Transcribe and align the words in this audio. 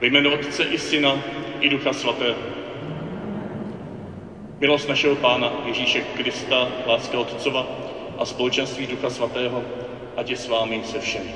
Ve 0.00 0.06
jménu 0.06 0.30
Otce 0.32 0.64
i 0.64 0.78
Syna 0.78 1.18
i 1.60 1.68
Ducha 1.68 1.92
Svatého. 1.92 2.38
Milost 4.58 4.88
našeho 4.88 5.16
Pána 5.16 5.52
Ježíše 5.66 6.00
Krista, 6.00 6.68
láska 6.86 7.18
Otcova 7.18 7.66
a 8.18 8.24
společenství 8.24 8.86
Ducha 8.86 9.10
Svatého, 9.10 9.64
ať 10.16 10.30
je 10.30 10.36
s 10.36 10.48
vámi 10.48 10.80
se 10.84 11.00
všemi. 11.00 11.34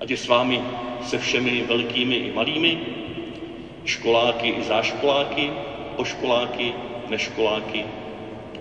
Ať 0.00 0.10
je 0.10 0.16
s 0.16 0.28
vámi 0.28 0.60
se 1.02 1.18
všemi 1.18 1.64
velkými 1.68 2.14
i 2.14 2.30
malými, 2.30 2.78
školáky 3.84 4.48
i 4.48 4.62
záškoláky, 4.62 5.52
poškoláky, 5.96 6.72
neškoláky, 7.08 7.84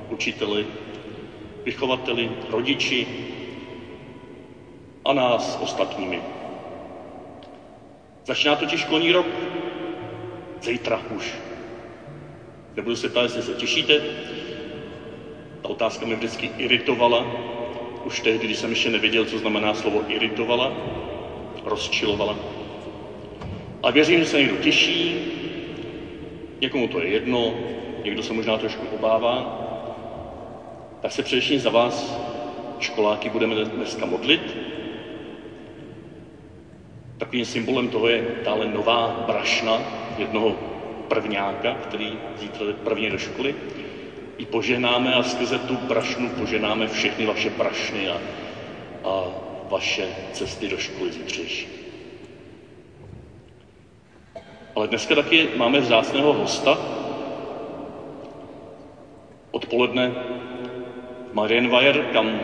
učiteli, 0.10 0.66
vychovateli, 1.66 2.30
rodiči 2.52 3.08
a 5.06 5.14
nás 5.14 5.60
ostatními. 5.62 6.39
Začíná 8.30 8.56
totiž 8.56 8.80
školní 8.80 9.12
rok. 9.12 9.26
Zítra 10.62 11.02
už. 11.10 11.34
Nebudu 12.76 12.96
se 12.96 13.10
ptát, 13.10 13.22
jestli 13.22 13.42
se 13.42 13.54
těšíte. 13.54 14.02
Ta 15.62 15.70
otázka 15.70 16.06
mě 16.06 16.16
vždycky 16.16 16.50
iritovala. 16.58 17.26
Už 18.04 18.20
tehdy, 18.20 18.46
když 18.46 18.58
jsem 18.58 18.70
ještě 18.70 18.90
nevěděl, 18.90 19.26
co 19.26 19.38
znamená 19.38 19.74
slovo 19.74 20.04
iritovala, 20.08 20.72
rozčilovala. 21.66 22.36
A 23.84 23.92
věřím, 23.92 24.20
že 24.20 24.26
se 24.26 24.38
někdo 24.38 24.56
těší, 24.56 25.18
někomu 26.62 26.88
to 26.88 27.00
je 27.00 27.08
jedno, 27.08 27.54
někdo 28.04 28.24
se 28.24 28.34
možná 28.34 28.58
trošku 28.58 28.86
obává, 28.88 29.60
tak 31.02 31.12
se 31.12 31.24
především 31.24 31.60
za 31.60 31.70
vás, 31.70 32.20
školáky, 32.80 33.30
budeme 33.30 33.56
dneska 33.56 34.06
modlit. 34.06 34.70
Takovým 37.20 37.46
symbolem 37.46 37.88
toho 37.88 38.08
je 38.08 38.24
dále 38.44 38.66
nová 38.68 39.24
brašna 39.28 39.84
jednoho 40.18 40.56
prvňáka, 41.08 41.76
který 41.76 42.20
zítra 42.36 42.66
jde 42.66 42.74
prvně 42.74 43.10
do 43.10 43.18
školy. 43.18 43.56
I 44.38 44.46
poženáme 44.46 45.16
a 45.16 45.24
skrze 45.24 45.60
tu 45.60 45.78
brašnu 45.78 46.30
poženáme 46.30 46.88
všechny 46.88 47.26
vaše 47.26 47.50
brašny 47.50 48.08
a, 48.08 48.22
a 49.04 49.32
vaše 49.70 50.16
cesty 50.32 50.68
do 50.70 50.78
školy 50.78 51.12
zítřejší. 51.12 51.68
Ale 54.76 54.88
dneska 54.88 55.16
taky 55.16 55.50
máme 55.56 55.80
vzácného 55.80 56.34
hosta. 56.34 56.80
Odpoledne 59.52 60.14
Marienweier, 61.32 62.04
kam 62.04 62.40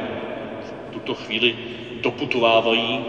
v 0.59 0.91
tuto 0.91 1.13
chvíli 1.13 1.55
doputovávají 1.95 3.05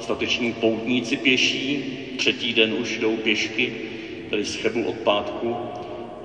stateční 0.00 0.52
poutníci 0.52 1.16
pěší, 1.16 1.84
třetí 2.16 2.52
den 2.52 2.74
už 2.74 2.98
jdou 2.98 3.16
pěšky, 3.16 3.72
tedy 4.30 4.44
z 4.44 4.54
Chebu 4.54 4.82
od 4.82 4.94
pátku 4.94 5.56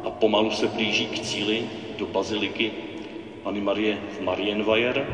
a 0.03 0.09
pomalu 0.09 0.51
se 0.51 0.67
blíží 0.67 1.05
k 1.07 1.19
cíli 1.19 1.65
do 1.97 2.05
baziliky 2.05 2.71
Pany 3.43 3.61
Marie 3.61 3.97
v 4.17 4.21
Marienweier, 4.21 5.05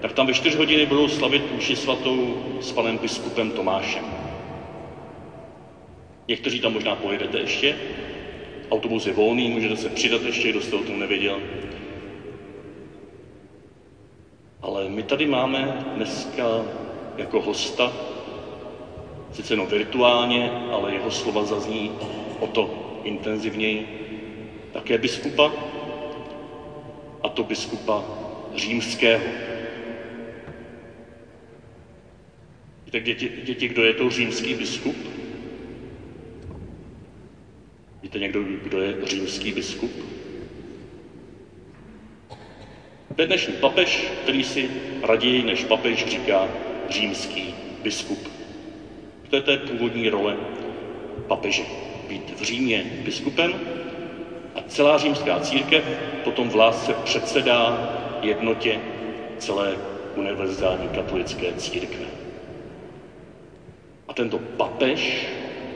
tak 0.00 0.12
tam 0.12 0.26
ve 0.26 0.32
čtyři 0.32 0.56
hodiny 0.56 0.86
budou 0.86 1.08
slavit 1.08 1.52
mši 1.52 1.76
svatou 1.76 2.36
s 2.60 2.72
panem 2.72 2.98
biskupem 2.98 3.50
Tomášem. 3.50 4.04
Někteří 6.28 6.60
tam 6.60 6.72
možná 6.72 6.94
pojedete 6.94 7.38
ještě, 7.38 7.76
autobus 8.70 9.06
je 9.06 9.12
volný, 9.12 9.50
můžete 9.50 9.76
se 9.76 9.88
přidat 9.88 10.24
ještě, 10.24 10.50
kdo 10.50 10.60
jste 10.60 10.76
o 10.76 10.82
tom 10.82 10.98
nevěděl. 10.98 11.42
Ale 14.62 14.88
my 14.88 15.02
tady 15.02 15.26
máme 15.26 15.78
dneska 15.94 16.66
jako 17.20 17.40
hosta, 17.40 17.92
sice 19.32 19.52
jenom 19.52 19.66
virtuálně, 19.66 20.50
ale 20.70 20.92
jeho 20.92 21.10
slova 21.10 21.44
zazní 21.44 21.92
o 22.40 22.46
to 22.46 22.70
intenzivněji, 23.04 23.86
také 24.72 24.98
biskupa, 24.98 25.52
a 27.22 27.28
to 27.28 27.42
biskupa 27.42 28.04
římského. 28.54 29.22
Víte, 32.84 33.00
děti, 33.00 33.30
děti, 33.44 33.68
kdo 33.68 33.84
je 33.84 33.92
to 33.92 34.10
římský 34.10 34.54
biskup? 34.54 34.96
Víte 38.02 38.18
někdo, 38.18 38.42
kdo 38.42 38.80
je 38.80 38.96
římský 39.02 39.52
biskup? 39.52 39.92
To 43.16 43.22
je 43.22 43.26
dnešní 43.26 43.52
papež, 43.54 44.12
který 44.22 44.44
si 44.44 44.70
raději 45.02 45.42
než 45.42 45.64
papež 45.64 46.06
říká 46.06 46.48
římský 46.90 47.54
biskup. 47.82 48.28
To 49.30 49.36
je 49.36 49.40
té 49.40 49.56
původní 49.56 50.08
role 50.08 50.36
papeže. 51.26 51.64
Být 52.08 52.30
v 52.30 52.42
Římě 52.42 52.86
biskupem 53.04 53.60
a 54.54 54.60
celá 54.62 54.98
římská 54.98 55.38
církev 55.40 55.84
potom 56.24 56.50
v 56.50 56.54
lásce 56.54 56.94
předsedá 56.94 57.90
jednotě 58.22 58.80
celé 59.38 59.78
univerzální 60.14 60.88
katolické 60.88 61.52
církve. 61.52 62.06
A 64.08 64.12
tento 64.12 64.38
papež 64.38 65.26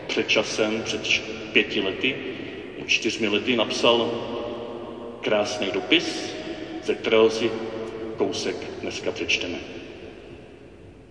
před 0.06 0.28
časem, 0.28 0.82
před 0.82 1.00
pěti 1.52 1.80
lety, 1.80 2.16
čtyřmi 2.86 3.28
lety 3.28 3.56
napsal 3.56 4.10
krásný 5.20 5.70
dopis, 5.70 6.34
ze 6.84 6.94
kterého 6.94 7.30
si 7.30 7.50
kousek 8.16 8.56
dneska 8.80 9.10
přečteme. 9.10 9.83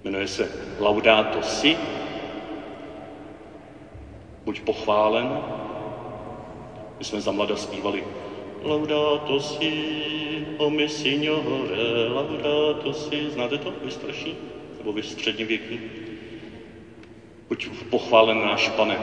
Jmenuje 0.03 0.27
se 0.27 0.49
Laudato 0.79 1.41
si, 1.41 1.77
buď 4.45 4.59
pochválen. 4.59 5.39
My 6.99 7.05
jsme 7.05 7.21
za 7.21 7.31
mlada 7.31 7.55
zpívali 7.55 8.03
Laudato 8.63 9.39
si, 9.39 9.71
o 10.57 10.69
mi 10.69 10.89
signore, 10.89 12.07
laudato 12.07 12.93
si. 12.93 13.29
Znáte 13.29 13.57
to, 13.57 13.73
vy 13.83 13.91
starší? 13.91 14.35
Nebo 14.77 14.93
vy 14.93 15.03
středně 15.03 15.45
věkní? 15.45 15.79
Buď 17.47 17.67
pochválen 17.89 18.41
náš 18.41 18.69
pane 18.69 18.99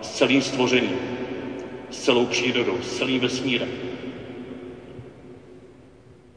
s 0.00 0.10
celým 0.10 0.42
stvořením, 0.42 0.98
s 1.90 2.02
celou 2.02 2.26
přírodou, 2.26 2.80
s 2.80 2.96
celým 2.96 3.20
vesmírem. 3.20 3.68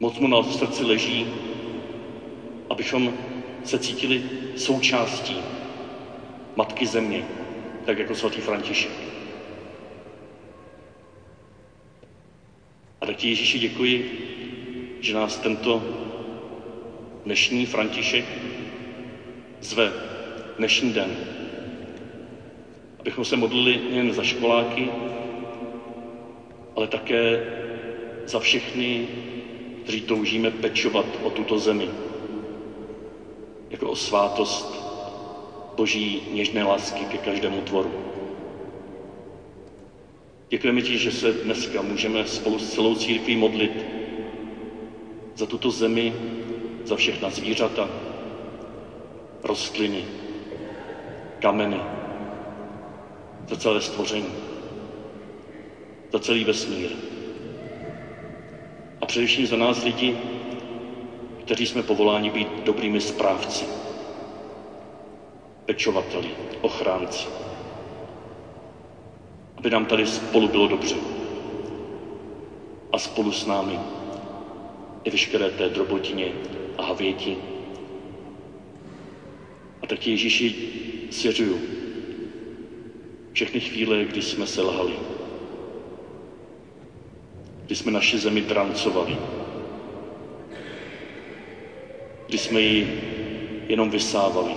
Moc 0.00 0.18
mu 0.18 0.26
na 0.26 0.42
srdci 0.42 0.84
leží, 0.84 1.26
abychom 2.70 3.12
se 3.68 3.78
cítili 3.78 4.22
součástí 4.54 5.42
Matky 6.56 6.86
Země, 6.86 7.24
tak 7.84 7.98
jako 7.98 8.14
svatý 8.14 8.40
František. 8.40 8.90
A 13.00 13.06
tak 13.06 13.16
ti 13.16 13.28
Ježíši 13.28 13.58
děkuji, 13.58 14.22
že 15.00 15.14
nás 15.14 15.38
tento 15.38 15.82
dnešní 17.24 17.66
František 17.66 18.24
zve 19.60 19.92
dnešní 20.58 20.92
den, 20.92 21.16
abychom 22.98 23.24
se 23.24 23.36
modlili 23.36 23.80
nejen 23.90 24.12
za 24.12 24.22
školáky, 24.22 24.90
ale 26.76 26.86
také 26.86 27.40
za 28.26 28.38
všechny, 28.38 29.08
kteří 29.82 30.00
toužíme 30.00 30.50
pečovat 30.50 31.18
o 31.22 31.30
tuto 31.30 31.58
zemi, 31.58 32.05
jako 33.76 33.90
o 33.90 33.96
svátost 33.96 34.80
Boží 35.76 36.22
něžné 36.32 36.62
lásky 36.62 37.04
ke 37.04 37.18
každému 37.18 37.60
tvoru. 37.60 37.92
Děkujeme 40.48 40.82
ti, 40.82 40.98
že 40.98 41.10
se 41.10 41.32
dneska 41.32 41.82
můžeme 41.82 42.26
spolu 42.26 42.58
s 42.58 42.74
celou 42.74 42.94
církví 42.94 43.36
modlit 43.36 43.86
za 45.34 45.46
tuto 45.46 45.70
zemi, 45.70 46.14
za 46.84 46.96
všechna 46.96 47.30
zvířata, 47.30 47.88
rostliny, 49.44 50.04
kameny, 51.38 51.80
za 53.48 53.56
celé 53.56 53.80
stvoření, 53.80 54.32
za 56.12 56.18
celý 56.18 56.44
vesmír. 56.44 56.90
A 59.00 59.06
především 59.06 59.46
za 59.46 59.56
nás 59.56 59.84
lidi, 59.84 60.16
kteří 61.46 61.66
jsme 61.66 61.82
povoláni 61.82 62.30
být 62.30 62.48
dobrými 62.64 63.00
správci, 63.00 63.64
pečovateli, 65.66 66.28
ochránci. 66.60 67.28
Aby 69.56 69.70
nám 69.70 69.86
tady 69.86 70.06
spolu 70.06 70.48
bylo 70.48 70.66
dobře. 70.66 70.96
A 72.92 72.98
spolu 72.98 73.32
s 73.32 73.46
námi 73.46 73.78
i 75.04 75.10
veškeré 75.10 75.50
té 75.50 75.68
drobotině 75.68 76.32
a 76.78 76.82
havěti. 76.82 77.36
A 79.82 79.86
tak 79.86 80.06
Ježíši 80.06 80.54
svěřuju 81.10 81.60
všechny 83.32 83.60
chvíle, 83.60 84.04
kdy 84.04 84.22
jsme 84.22 84.46
se 84.46 84.62
lhali, 84.62 84.94
kdy 87.66 87.74
jsme 87.74 87.92
naši 87.92 88.18
zemi 88.18 88.40
drancovali, 88.42 89.16
kdy 92.26 92.38
jsme 92.38 92.60
ji 92.60 92.92
jenom 93.68 93.90
vysávali, 93.90 94.56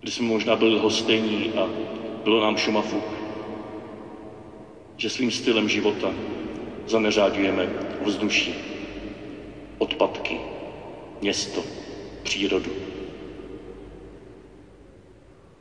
kdy 0.00 0.10
jsme 0.10 0.26
možná 0.26 0.56
byli 0.56 0.78
hostejní 0.78 1.50
a 1.50 1.68
bylo 2.24 2.40
nám 2.40 2.56
šumafuk, 2.56 3.04
že 4.96 5.10
svým 5.10 5.30
stylem 5.30 5.68
života 5.68 6.14
zaneřádujeme 6.86 7.68
vzduší, 8.04 8.54
odpadky, 9.78 10.40
město, 11.20 11.64
přírodu. 12.22 12.70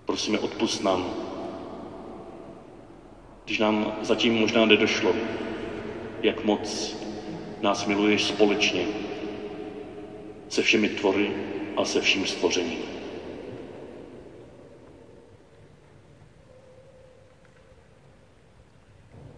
Prosíme, 0.05 0.39
odpust 0.39 0.83
nám, 0.83 1.13
když 3.45 3.57
nám 3.57 3.91
zatím 4.01 4.33
možná 4.33 4.65
nedošlo, 4.65 5.15
jak 6.23 6.43
moc 6.43 6.98
nás 7.61 7.85
miluješ 7.85 8.23
společně 8.23 8.85
se 10.49 10.61
všemi 10.61 10.89
tvory 10.89 11.31
a 11.77 11.85
se 11.85 12.01
vším 12.01 12.25
stvořením. 12.25 12.79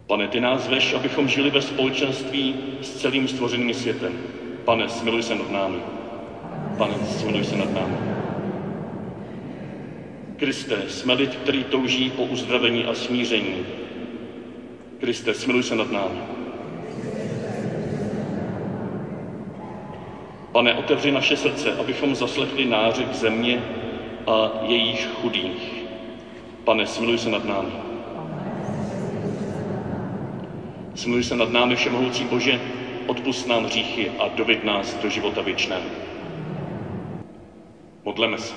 Pane, 0.08 0.28
ty 0.28 0.40
nás 0.40 0.68
veš, 0.68 0.94
abychom 0.94 1.28
žili 1.28 1.50
ve 1.50 1.62
společenství 1.62 2.56
s 2.82 3.02
celým 3.02 3.28
stvořeným 3.28 3.74
světem. 3.74 4.18
Pane, 4.66 4.90
smiluj 4.90 5.24
se 5.24 5.36
nad 5.36 5.52
námi. 5.52 5.80
Pane, 6.78 7.06
smiluj 7.06 7.44
se 7.44 7.58
nad 7.58 7.74
námi. 7.74 7.98
Kriste, 10.38 10.90
jsme 10.90 11.14
lid, 11.14 11.36
který 11.36 11.64
touží 11.64 12.10
po 12.10 12.24
uzdravení 12.24 12.86
a 12.86 12.94
smíření. 12.94 13.66
Kriste, 15.00 15.34
smiluj 15.34 15.64
se 15.64 15.76
nad 15.76 15.92
námi. 15.92 16.41
Pane, 20.52 20.74
otevři 20.74 21.12
naše 21.12 21.36
srdce, 21.36 21.76
abychom 21.76 22.16
zaslechli 22.16 22.66
nářek 22.66 23.14
země 23.14 23.64
a 24.28 24.60
jejich 24.62 25.08
chudých. 25.08 25.84
Pane, 26.64 26.86
smiluj 26.86 27.18
se 27.18 27.30
nad 27.30 27.46
námi. 27.46 27.72
Smiluj 30.96 31.24
se 31.24 31.36
nad 31.36 31.52
námi, 31.52 31.76
Všemohoucí 31.76 32.26
Bože, 32.26 32.62
odpust 33.08 33.48
nám 33.48 33.64
hříchy 33.64 34.10
a 34.10 34.28
dovid 34.28 34.64
nás 34.64 34.98
do 35.02 35.10
života 35.10 35.42
věčného. 35.42 35.90
Modleme 38.06 38.38
se. 38.38 38.56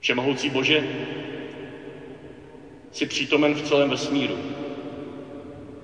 Všemohoucí 0.00 0.50
Bože, 0.50 0.84
jsi 2.92 3.06
přítomen 3.06 3.54
v 3.54 3.62
celém 3.62 3.88
vesmíru, 3.90 4.38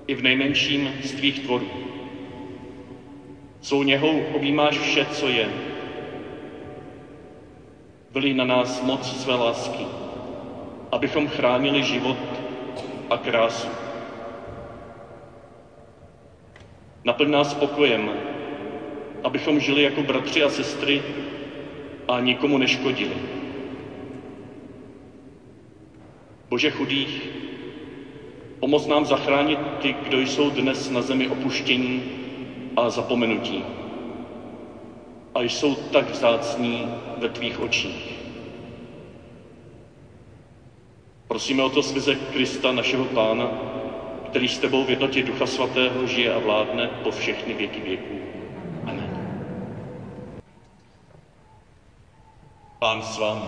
i 0.07 0.15
v 0.15 0.21
nejmenším 0.21 0.93
z 1.03 1.11
tvých 1.11 1.39
tvorů. 1.39 1.67
Svou 3.61 3.83
něhou 3.83 4.21
objímáš 4.33 4.79
vše, 4.79 5.05
co 5.05 5.27
je. 5.27 5.49
Byli 8.11 8.33
na 8.33 8.45
nás 8.45 8.83
moc 8.83 9.21
své 9.21 9.35
lásky, 9.35 9.85
abychom 10.91 11.27
chránili 11.27 11.83
život 11.83 12.17
a 13.09 13.17
krásu. 13.17 13.67
Naplň 17.03 17.31
nás 17.31 17.53
pokojem, 17.53 18.11
abychom 19.23 19.59
žili 19.59 19.83
jako 19.83 20.03
bratři 20.03 20.43
a 20.43 20.49
sestry 20.49 21.01
a 22.07 22.19
nikomu 22.19 22.57
neškodili. 22.57 23.15
Bože 26.49 26.71
chudých, 26.71 27.29
pomoz 28.61 28.87
nám 28.87 29.05
zachránit 29.05 29.59
ty, 29.81 29.93
kdo 29.93 30.19
jsou 30.19 30.49
dnes 30.49 30.89
na 30.89 31.01
zemi 31.01 31.27
opuštění 31.27 32.03
a 32.75 32.89
zapomenutí 32.89 33.63
a 35.35 35.41
jsou 35.41 35.75
tak 35.75 36.09
vzácní 36.09 36.87
ve 37.17 37.29
tvých 37.29 37.59
očích. 37.59 38.11
Prosíme 41.27 41.63
o 41.63 41.69
to 41.69 41.83
skrze 41.83 42.15
Krista, 42.15 42.71
našeho 42.71 43.05
Pána, 43.05 43.51
který 44.29 44.47
s 44.47 44.59
tebou 44.59 44.83
v 44.85 44.89
jednotě 44.89 45.23
Ducha 45.23 45.45
Svatého 45.45 46.07
žije 46.07 46.33
a 46.33 46.39
vládne 46.39 46.87
po 46.87 47.11
všechny 47.11 47.53
věky 47.53 47.81
věků. 47.81 48.15
Amen. 48.85 49.37
Pán 52.79 53.01
s 53.01 53.17
vámi. 53.17 53.45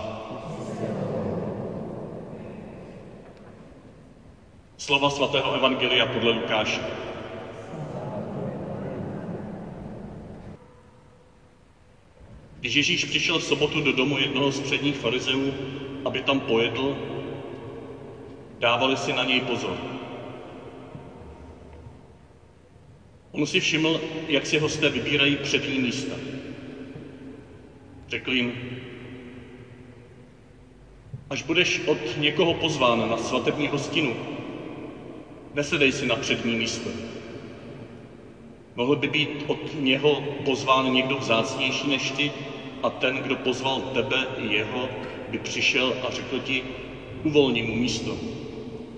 Slova 4.84 5.10
svatého 5.10 5.52
Evangelia 5.52 6.06
podle 6.06 6.30
Lukáše. 6.30 6.80
Když 12.60 12.74
Ježíš 12.74 13.04
přišel 13.04 13.38
v 13.38 13.42
sobotu 13.42 13.80
do 13.80 13.92
domu 13.92 14.18
jednoho 14.18 14.52
z 14.52 14.60
předních 14.60 14.96
farizeů, 14.96 15.54
aby 16.04 16.20
tam 16.20 16.40
pojedl, 16.40 16.96
dávali 18.58 18.96
si 18.96 19.12
na 19.12 19.24
něj 19.24 19.40
pozor. 19.40 19.76
On 23.32 23.46
si 23.46 23.60
všiml, 23.60 24.00
jak 24.28 24.46
si 24.46 24.58
hosté 24.58 24.90
vybírají 24.90 25.36
přední 25.36 25.78
místa. 25.78 26.14
Řekl 28.08 28.32
jim, 28.32 28.54
až 31.30 31.42
budeš 31.42 31.80
od 31.86 32.16
někoho 32.16 32.54
pozván 32.54 33.08
na 33.08 33.16
svatební 33.16 33.68
hostinu, 33.68 34.33
nesedej 35.54 35.92
si 35.92 36.06
na 36.06 36.16
přední 36.16 36.56
místo. 36.56 36.90
Mohl 38.76 38.96
by 38.96 39.08
být 39.08 39.44
od 39.46 39.70
něho 39.74 40.20
pozván 40.44 40.92
někdo 40.92 41.16
vzácnější 41.16 41.88
než 41.88 42.10
ty 42.10 42.32
a 42.82 42.90
ten, 42.90 43.14
kdo 43.14 43.36
pozval 43.36 43.80
tebe 43.80 44.26
i 44.36 44.46
jeho, 44.46 44.90
by 45.28 45.38
přišel 45.38 45.94
a 46.02 46.10
řekl 46.10 46.38
ti, 46.38 46.64
uvolni 47.22 47.62
mu 47.62 47.74
místo. 47.74 48.18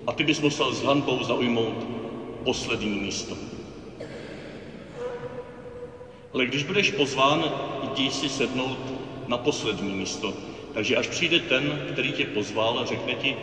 A 0.07 0.11
ty 0.11 0.23
bys 0.23 0.39
musel 0.39 0.71
s 0.71 0.81
hanbou 0.81 1.23
zaujmout 1.23 1.87
poslední 2.43 2.97
místo. 2.97 3.37
Ale 6.33 6.45
když 6.45 6.63
budeš 6.63 6.89
pozván, 6.89 7.51
jdi 7.81 8.09
si 8.09 8.29
sednout 8.29 8.93
na 9.27 9.37
poslední 9.37 9.93
místo. 9.93 10.33
Takže 10.71 10.95
až 10.95 11.07
přijde 11.07 11.39
ten, 11.39 11.79
který 11.87 12.11
tě 12.11 12.25
pozval 12.25 12.79
a 12.79 12.85
řekne 12.85 13.15
ti, 13.15 13.35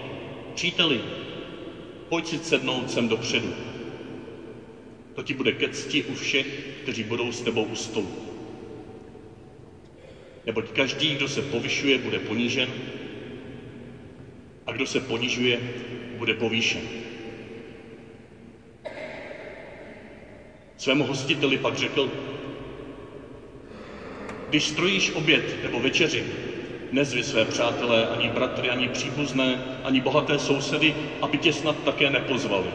příteli, 0.54 1.02
pojď 2.08 2.26
si 2.26 2.38
sednout 2.38 2.90
sem 2.90 3.08
dopředu. 3.08 3.52
To 5.14 5.22
ti 5.22 5.34
bude 5.34 5.52
ke 5.52 5.68
cti 5.68 6.02
u 6.02 6.14
všech, 6.14 6.46
kteří 6.82 7.02
budou 7.02 7.32
s 7.32 7.40
tebou 7.40 7.64
u 7.64 7.74
stolu. 7.74 8.10
Neboť 10.46 10.70
každý, 10.70 11.14
kdo 11.14 11.28
se 11.28 11.42
povyšuje, 11.42 11.98
bude 11.98 12.18
ponížen 12.18 12.74
a 14.66 14.72
kdo 14.72 14.86
se 14.86 15.00
ponižuje, 15.00 15.60
bude 16.16 16.34
povýšen. 16.34 16.82
Svému 20.76 21.04
hostiteli 21.04 21.56
pak 21.56 21.76
řekl, 21.76 22.10
když 24.48 24.68
strojíš 24.68 25.10
oběd 25.10 25.62
nebo 25.62 25.80
večeři, 25.80 26.24
nezvi 26.94 27.22
své 27.22 27.44
přátelé, 27.44 28.06
ani 28.06 28.28
bratry, 28.28 28.70
ani 28.70 28.88
příbuzné, 28.88 29.58
ani 29.84 30.00
bohaté 30.00 30.38
sousedy, 30.38 30.94
aby 31.22 31.38
tě 31.38 31.52
snad 31.52 31.76
také 31.84 32.10
nepozvali. 32.10 32.70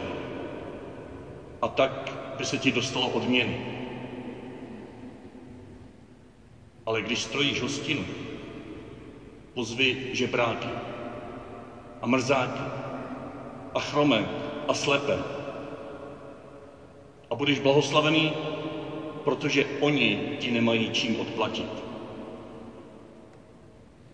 A 1.62 1.68
tak 1.68 2.12
by 2.38 2.44
se 2.44 2.58
ti 2.58 2.70
dostalo 2.70 3.08
odměny. 3.08 3.56
Ale 6.86 7.02
když 7.02 7.22
strojíš 7.22 7.60
hostinu, 7.60 8.04
pozvi 9.54 9.96
žebráky 10.12 10.68
a 12.02 12.06
mrzáky 12.06 12.62
a 13.74 13.80
chromé 13.80 14.28
a 14.68 14.74
slepé. 14.74 15.18
A 17.30 17.34
budeš 17.34 17.58
blahoslavený, 17.58 18.32
protože 19.24 19.64
oni 19.80 20.36
ti 20.38 20.50
nemají 20.50 20.90
čím 20.90 21.16
odplatit. 21.20 21.89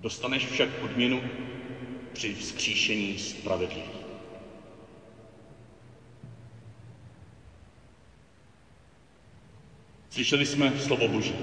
Dostaneš 0.00 0.46
však 0.46 0.68
odměnu 0.82 1.22
při 2.12 2.34
vzkříšení 2.34 3.18
spravedlivých. 3.18 3.96
Slyšeli 10.10 10.44
jsme 10.44 10.72
slovo 10.78 11.08
Boží. 11.08 11.36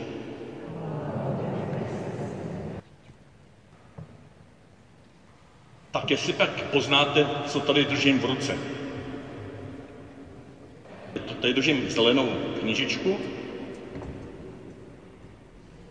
Tak 5.92 6.10
jestli 6.12 6.34
tak 6.34 6.64
poznáte, 6.64 7.28
co 7.46 7.60
tady 7.60 7.86
držím 7.86 8.20
v 8.20 8.26
ruce. 8.26 8.58
Tady 11.42 11.54
držím 11.54 11.90
zelenou 11.90 12.38
knížičku 12.60 13.20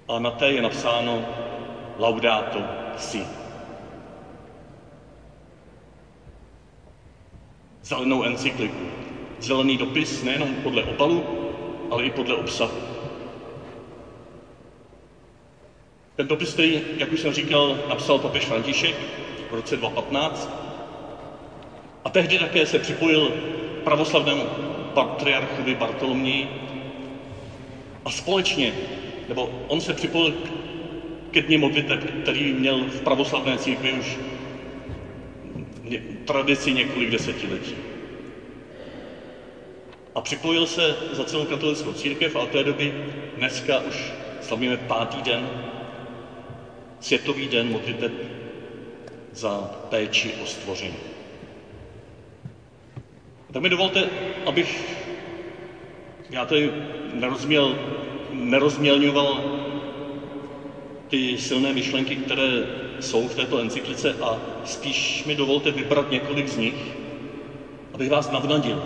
a 0.08 0.18
na 0.18 0.30
té 0.30 0.52
je 0.52 0.62
napsáno 0.62 1.24
Laudato 1.98 2.64
Si. 2.96 3.26
Zelenou 7.82 8.22
encykliku. 8.22 8.84
Zelený 9.40 9.76
dopis 9.76 10.22
nejenom 10.22 10.54
podle 10.54 10.82
obalu, 10.84 11.24
ale 11.90 12.04
i 12.04 12.10
podle 12.10 12.34
obsahu. 12.34 12.78
Ten 16.16 16.26
dopis, 16.28 16.52
který, 16.52 16.82
jak 16.98 17.12
už 17.12 17.20
jsem 17.20 17.32
říkal, 17.32 17.78
napsal 17.88 18.18
papež 18.18 18.44
František 18.46 18.94
v 19.50 19.54
roce 19.54 19.76
2015 19.76 20.50
a 22.04 22.08
tehdy 22.10 22.38
také 22.38 22.66
se 22.66 22.78
připojil 22.78 23.34
pravoslavnému 23.84 24.46
patriarchovi 24.94 25.74
Bartoloměji 25.74 26.48
a 28.04 28.10
společně, 28.10 28.74
nebo 29.28 29.50
on 29.68 29.80
se 29.80 29.92
připojil 29.92 30.32
ke 31.32 31.40
dní 31.40 31.56
modliteb, 31.56 32.04
který 32.22 32.52
měl 32.52 32.84
v 32.84 33.00
pravoslavné 33.00 33.58
církvi 33.58 33.92
už 33.92 34.18
tradici 36.24 36.72
několik 36.72 37.10
desetiletí. 37.10 37.74
A 40.14 40.20
připojil 40.20 40.66
se 40.66 40.96
za 41.10 41.24
celou 41.24 41.44
katolickou 41.44 41.92
církev 41.92 42.36
a 42.36 42.38
od 42.38 42.50
té 42.50 42.62
doby 42.62 42.92
dneska 43.36 43.78
už 43.78 44.12
slavíme 44.40 44.76
pátý 44.76 45.22
den, 45.22 45.50
světový 47.00 47.48
den 47.48 47.68
modliteb 47.68 48.12
za 49.32 49.70
péči 49.88 50.34
o 50.42 50.46
stvoření. 50.46 50.96
Tak 53.52 53.62
mi 53.62 53.68
dovolte, 53.68 54.08
abych 54.46 54.96
já 56.30 56.44
tady 56.44 56.72
nerozměl, 57.12 57.76
nerozmělňoval 58.30 59.51
ty 61.12 61.38
silné 61.38 61.72
myšlenky, 61.72 62.16
které 62.16 62.66
jsou 63.00 63.26
v 63.26 63.34
této 63.34 63.58
encyklice 63.58 64.14
a 64.20 64.38
spíš 64.64 65.24
mi 65.24 65.34
dovolte 65.34 65.70
vybrat 65.70 66.10
několik 66.10 66.48
z 66.48 66.56
nich, 66.56 66.96
abych 67.94 68.10
vás 68.10 68.30
navnadil. 68.30 68.82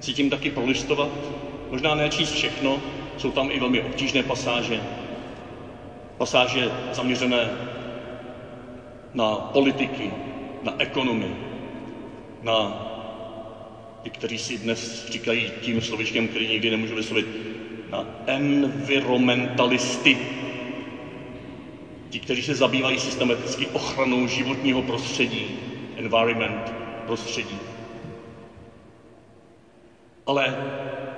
Cítím 0.00 0.30
taky 0.30 0.50
prolistovat, 0.50 1.10
možná 1.70 1.94
nečíst 1.94 2.30
všechno, 2.32 2.80
jsou 3.16 3.30
tam 3.30 3.50
i 3.50 3.58
velmi 3.58 3.80
obtížné 3.80 4.22
pasáže, 4.22 4.82
pasáže 6.16 6.70
zaměřené 6.90 7.50
na 9.14 9.36
politiky, 9.38 10.12
na 10.62 10.74
ekonomii, 10.78 11.36
na 12.42 12.84
ty, 14.02 14.10
kteří 14.10 14.38
si 14.38 14.56
dnes 14.58 15.06
říkají 15.10 15.52
tím 15.60 15.80
slovičkem, 15.80 16.28
který 16.28 16.48
nikdy 16.48 16.70
nemůžu 16.70 16.94
vyslovit, 16.94 17.26
na 17.90 18.06
environmentalisty, 18.26 20.18
ti, 22.10 22.18
kteří 22.18 22.42
se 22.42 22.54
zabývají 22.54 22.98
systematicky 22.98 23.66
ochranou 23.66 24.26
životního 24.26 24.82
prostředí, 24.82 25.54
environment, 25.96 26.74
prostředí. 27.06 27.58
Ale 30.26 30.56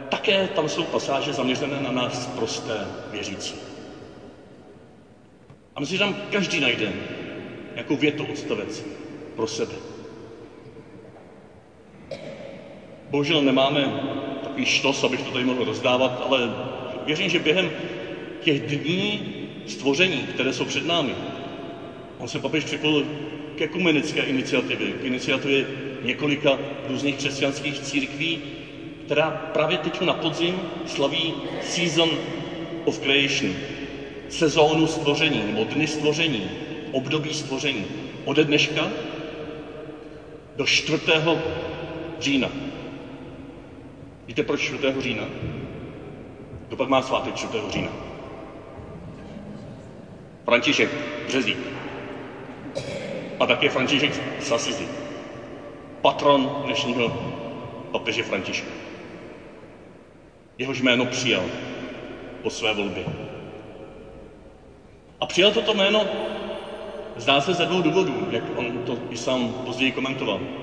také 0.09 0.49
tam 0.49 0.69
jsou 0.69 0.85
pasáže 0.85 1.33
zaměřené 1.33 1.81
na 1.81 1.91
nás 1.91 2.27
prosté 2.27 2.87
věřící. 3.11 3.55
A 5.77 5.81
myslím, 5.81 5.99
že 5.99 6.05
tam 6.05 6.15
každý 6.31 6.61
najde 6.61 6.93
jako 7.75 7.97
větu 7.97 8.25
odstavec 8.25 8.85
pro 9.37 9.47
sebe. 9.47 9.75
Bohužel 13.11 13.43
nemáme 13.43 14.11
takový 14.61 14.77
štos, 14.77 15.05
abych 15.05 15.23
to 15.23 15.31
tady 15.31 15.45
mohl 15.45 15.65
rozdávat, 15.65 16.21
ale 16.25 16.51
věřím, 17.05 17.29
že 17.29 17.39
během 17.39 17.71
těch 18.41 18.61
dní 18.61 19.23
stvoření, 19.67 20.25
které 20.25 20.53
jsou 20.53 20.65
před 20.65 20.85
námi, 20.85 21.17
on 22.19 22.29
se 22.29 22.39
papež 22.39 22.65
připojil 22.65 23.07
k 23.55 23.61
ekumenické 23.61 24.25
iniciativě, 24.25 24.93
k 24.93 25.05
iniciativě 25.05 25.67
několika 26.03 26.59
různých 26.85 27.17
křesťanských 27.17 27.81
církví, 27.81 28.41
která 29.05 29.31
právě 29.31 29.79
teď 29.79 30.01
na 30.01 30.13
podzim 30.13 30.65
slaví 30.85 31.35
Season 31.63 32.19
of 32.85 32.99
Creation, 32.99 33.57
sezónu 34.29 34.87
stvoření, 34.87 35.45
nebo 35.45 35.65
dny 35.65 35.87
stvoření, 35.87 36.51
období 36.93 37.33
stvoření. 37.33 37.87
Ode 38.25 38.45
dneška 38.45 38.91
do 40.57 40.67
4. 40.67 40.99
října. 42.21 42.70
Víte 44.31 44.43
proč 44.43 44.61
4. 44.61 45.01
října? 45.01 45.25
Kdo 46.67 46.77
pak 46.77 46.89
má 46.89 47.03
svátek 47.03 47.35
4. 47.35 47.65
října? 47.69 47.91
František 50.45 50.89
Březík. 51.27 51.59
A 53.41 53.47
také 53.47 53.69
František 53.69 54.23
Sasizi. 54.41 54.87
Patron 56.01 56.51
dnešního 56.65 57.13
papeže 57.91 58.23
Františka. 58.23 58.71
Jehož 60.59 60.81
jméno 60.81 61.05
přijal 61.05 61.45
po 62.43 62.51
své 62.51 62.73
volbě. 62.73 63.05
A 65.21 65.27
přijal 65.27 65.51
toto 65.51 65.75
jméno, 65.75 66.07
zdá 67.17 67.41
se 67.41 67.55
ze 67.55 67.67
dvou 67.67 67.81
důvodů, 67.81 68.27
jak 68.31 68.43
on 68.57 68.79
to 68.79 68.99
i 69.11 69.17
sám 69.17 69.53
později 69.65 69.91
komentoval. 69.91 70.60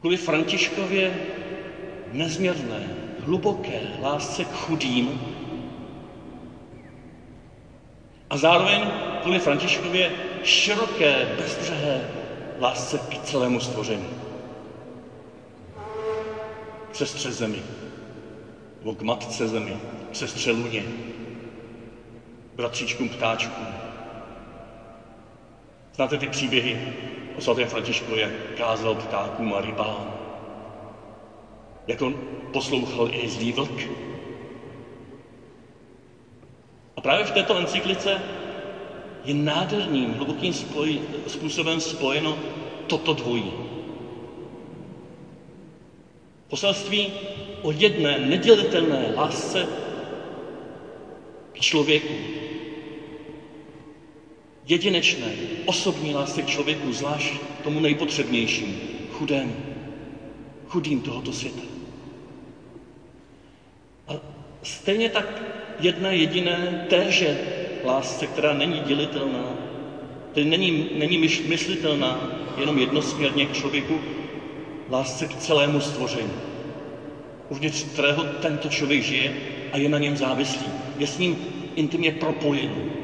Kvůli 0.00 0.16
Františkově 0.16 1.18
nezměrné, 2.12 2.94
hluboké 3.18 3.82
lásce 4.00 4.44
k 4.44 4.52
chudým 4.52 5.20
a 8.30 8.36
zároveň 8.36 8.90
kvůli 9.22 9.38
Františkově 9.38 10.12
široké, 10.42 11.26
bezbřehé 11.36 12.08
lásce 12.58 12.98
k 12.98 13.18
celému 13.18 13.60
stvoření. 13.60 14.08
Sestře 16.92 17.32
zemi, 17.32 17.62
nebo 18.80 18.94
k 18.94 19.02
matce 19.02 19.48
zemi, 19.48 19.78
sestře 20.12 20.50
luně, 20.50 20.86
bratříčkům 22.56 23.08
ptáčkům. 23.08 23.74
Znáte 25.94 26.18
ty 26.18 26.26
příběhy 26.26 26.78
o 27.38 27.40
svatém 27.40 27.66
Františku, 27.66 28.14
jak 28.14 28.30
kázal 28.56 28.94
ptákům 28.94 29.54
a 29.54 29.60
rybám, 29.60 30.12
jak 31.86 32.02
on 32.02 32.14
poslouchal 32.52 33.08
i 33.14 33.28
zlý 33.28 33.52
vlk. 33.52 33.88
A 36.96 37.00
právě 37.00 37.24
v 37.24 37.30
této 37.30 37.56
encyklice 37.56 38.22
je 39.24 39.34
nádherným, 39.34 40.14
hlubokým 40.14 40.52
spoj, 40.52 41.00
způsobem 41.26 41.80
spojeno 41.80 42.38
toto 42.86 43.12
dvojí. 43.12 43.52
Poselství 46.48 47.12
o 47.62 47.70
jedné 47.70 48.18
nedělitelné 48.18 49.12
lásce 49.16 49.66
k 51.52 51.60
člověku, 51.60 52.14
jedinečné, 54.68 55.34
osobní 55.64 56.14
lásce 56.14 56.42
k 56.42 56.46
člověku, 56.46 56.92
zvlášť 56.92 57.32
tomu 57.62 57.80
nejpotřebnějšímu, 57.80 58.74
chudému, 59.10 59.56
chudým 60.66 61.00
tohoto 61.00 61.32
světa. 61.32 61.62
A 64.08 64.12
stejně 64.62 65.08
tak 65.08 65.42
jedné 65.78 66.16
jediné 66.16 66.84
téže 66.88 67.38
lásce, 67.84 68.26
která 68.26 68.52
není 68.52 68.80
dělitelná, 68.80 69.56
tedy 70.32 70.46
není, 70.46 70.88
není 70.94 71.18
myslitelná 71.44 72.28
jenom 72.56 72.78
jednosměrně 72.78 73.46
k 73.46 73.52
člověku, 73.52 74.00
lásce 74.88 75.26
k 75.26 75.34
celému 75.34 75.80
stvoření, 75.80 76.34
uvnitř 77.48 77.82
kterého 77.84 78.24
tento 78.24 78.68
člověk 78.68 79.02
žije 79.02 79.34
a 79.72 79.76
je 79.76 79.88
na 79.88 79.98
něm 79.98 80.16
závislý, 80.16 80.72
je 80.98 81.06
s 81.06 81.18
ním 81.18 81.36
intimně 81.74 82.10
propojený. 82.10 82.98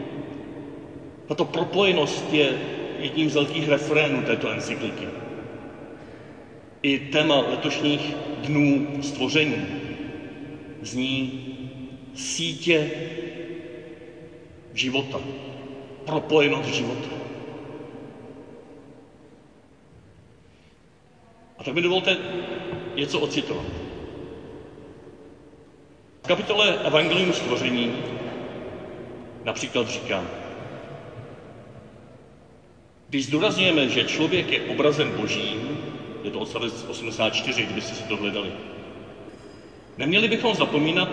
Tato 1.26 1.44
propojenost 1.44 2.32
je 2.32 2.58
jedním 2.98 3.30
z 3.30 3.34
velkých 3.34 3.68
refrénů 3.68 4.22
této 4.22 4.48
encykliky. 4.48 5.08
I 6.82 6.98
téma 6.98 7.40
letošních 7.40 8.16
dnů 8.36 8.86
stvoření 9.00 9.66
zní 10.80 11.40
sítě 12.14 12.90
života, 14.72 15.20
propojenost 16.04 16.68
života. 16.68 17.08
A 21.58 21.62
tak 21.62 21.74
mi 21.74 21.80
dovolte 21.80 22.18
něco 22.96 23.20
ocitovat. 23.20 23.66
V 26.22 26.26
kapitole 26.26 26.76
Evangelium 26.84 27.32
stvoření 27.32 27.94
například 29.44 29.86
říká, 29.88 30.43
když 33.14 33.26
zdůrazňujeme, 33.26 33.88
že 33.88 34.04
člověk 34.04 34.52
je 34.52 34.60
obrazem 34.60 35.10
božím, 35.10 35.78
je 36.24 36.30
to 36.30 36.38
odstavec 36.40 36.84
84, 36.88 37.64
kdybyste 37.64 37.94
si 37.94 38.02
to 38.02 38.16
hledali, 38.16 38.50
neměli 39.98 40.28
bychom 40.28 40.54
zapomínat, 40.54 41.08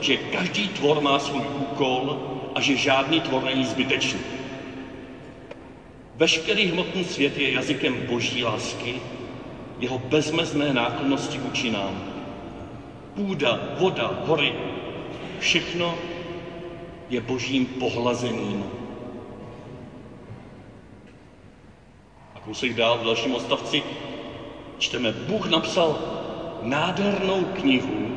že 0.00 0.16
každý 0.16 0.68
tvor 0.68 1.00
má 1.00 1.18
svůj 1.18 1.42
úkol 1.56 2.16
a 2.54 2.60
že 2.60 2.76
žádný 2.76 3.20
tvor 3.20 3.44
není 3.44 3.64
zbytečný. 3.64 4.20
Veškerý 6.14 6.66
hmotný 6.66 7.04
svět 7.04 7.38
je 7.38 7.50
jazykem 7.50 7.98
boží 8.06 8.44
lásky, 8.44 9.00
jeho 9.78 9.98
bezmezné 9.98 10.72
náklonnosti 10.72 11.38
vůči 11.38 11.70
nám. 11.70 12.04
Půda, 13.14 13.60
voda, 13.78 14.20
hory, 14.26 14.52
všechno 15.38 15.98
je 17.08 17.20
božím 17.20 17.66
pohlazením. 17.66 18.85
Kousek 22.46 22.74
dál 22.74 22.98
v 22.98 23.04
dalším 23.04 23.34
odstavci 23.34 23.82
čteme, 24.78 25.12
Bůh 25.12 25.46
napsal 25.46 25.98
nádhernou 26.62 27.44
knihu, 27.44 28.10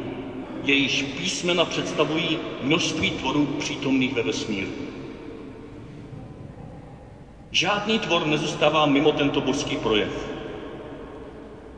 jejíž 0.63 1.01
písmena 1.01 1.65
představují 1.65 2.39
množství 2.62 3.12
tvorů 3.12 3.45
přítomných 3.45 4.13
ve 4.13 4.21
vesmíru. 4.21 4.71
Žádný 7.51 8.00
tvor 8.00 8.25
nezůstává 8.25 8.86
mimo 8.86 9.12
tento 9.12 9.41
božský 9.41 9.77
projev. 9.77 10.29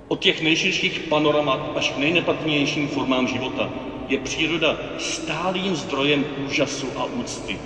Od 0.07 0.19
těch 0.19 0.41
nejširších 0.41 0.99
panoramat 0.99 1.71
až 1.75 1.89
k 1.89 1.97
nejnepatrnějším 1.97 2.87
formám 2.87 3.27
života 3.27 3.69
je 4.07 4.17
příroda 4.17 4.75
stálým 4.97 5.75
zdrojem 5.75 6.25
úžasu 6.45 6.91
a 6.95 7.03
úcty. 7.03 7.59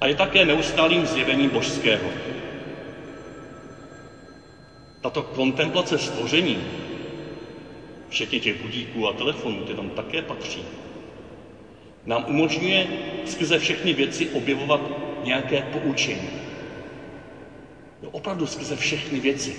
A 0.00 0.06
je 0.06 0.14
také 0.14 0.44
neustálým 0.44 1.06
zjevením 1.06 1.50
božského. 1.50 2.10
Tato 5.00 5.22
kontemplace 5.22 5.98
stvoření, 5.98 6.64
včetně 8.08 8.38
těch 8.38 8.60
budíků 8.60 9.06
a 9.08 9.12
telefonů, 9.12 9.62
ty 9.64 9.74
tam 9.74 9.90
také 9.90 10.22
patří, 10.22 10.64
nám 12.06 12.24
umožňuje 12.28 12.86
skrze 13.24 13.58
všechny 13.58 13.92
věci 13.92 14.26
objevovat 14.26 14.80
nějaké 15.22 15.62
poučení. 15.62 16.28
No 18.02 18.08
opravdu 18.10 18.46
skrze 18.46 18.76
všechny 18.76 19.20
věci. 19.20 19.56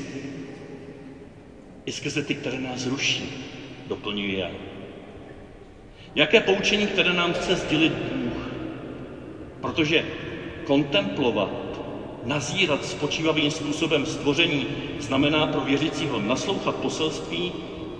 I 1.85 1.91
skrze 1.91 2.21
ty, 2.21 2.35
které 2.35 2.59
nás 2.59 2.85
ruší, 2.85 3.31
doplňuji 3.87 4.37
já. 4.37 4.51
Nějaké 6.15 6.39
poučení, 6.39 6.87
které 6.87 7.13
nám 7.13 7.33
chce 7.33 7.55
sdělit 7.55 7.91
Bůh. 7.91 8.49
Protože 9.61 10.05
kontemplovat, 10.63 11.68
nazírat 12.23 12.85
spočívavým 12.85 13.51
způsobem 13.51 14.05
stvoření 14.05 14.67
znamená 14.99 15.45
pro 15.45 15.61
věřícího 15.61 16.19
naslouchat 16.19 16.75
poselství 16.75 17.51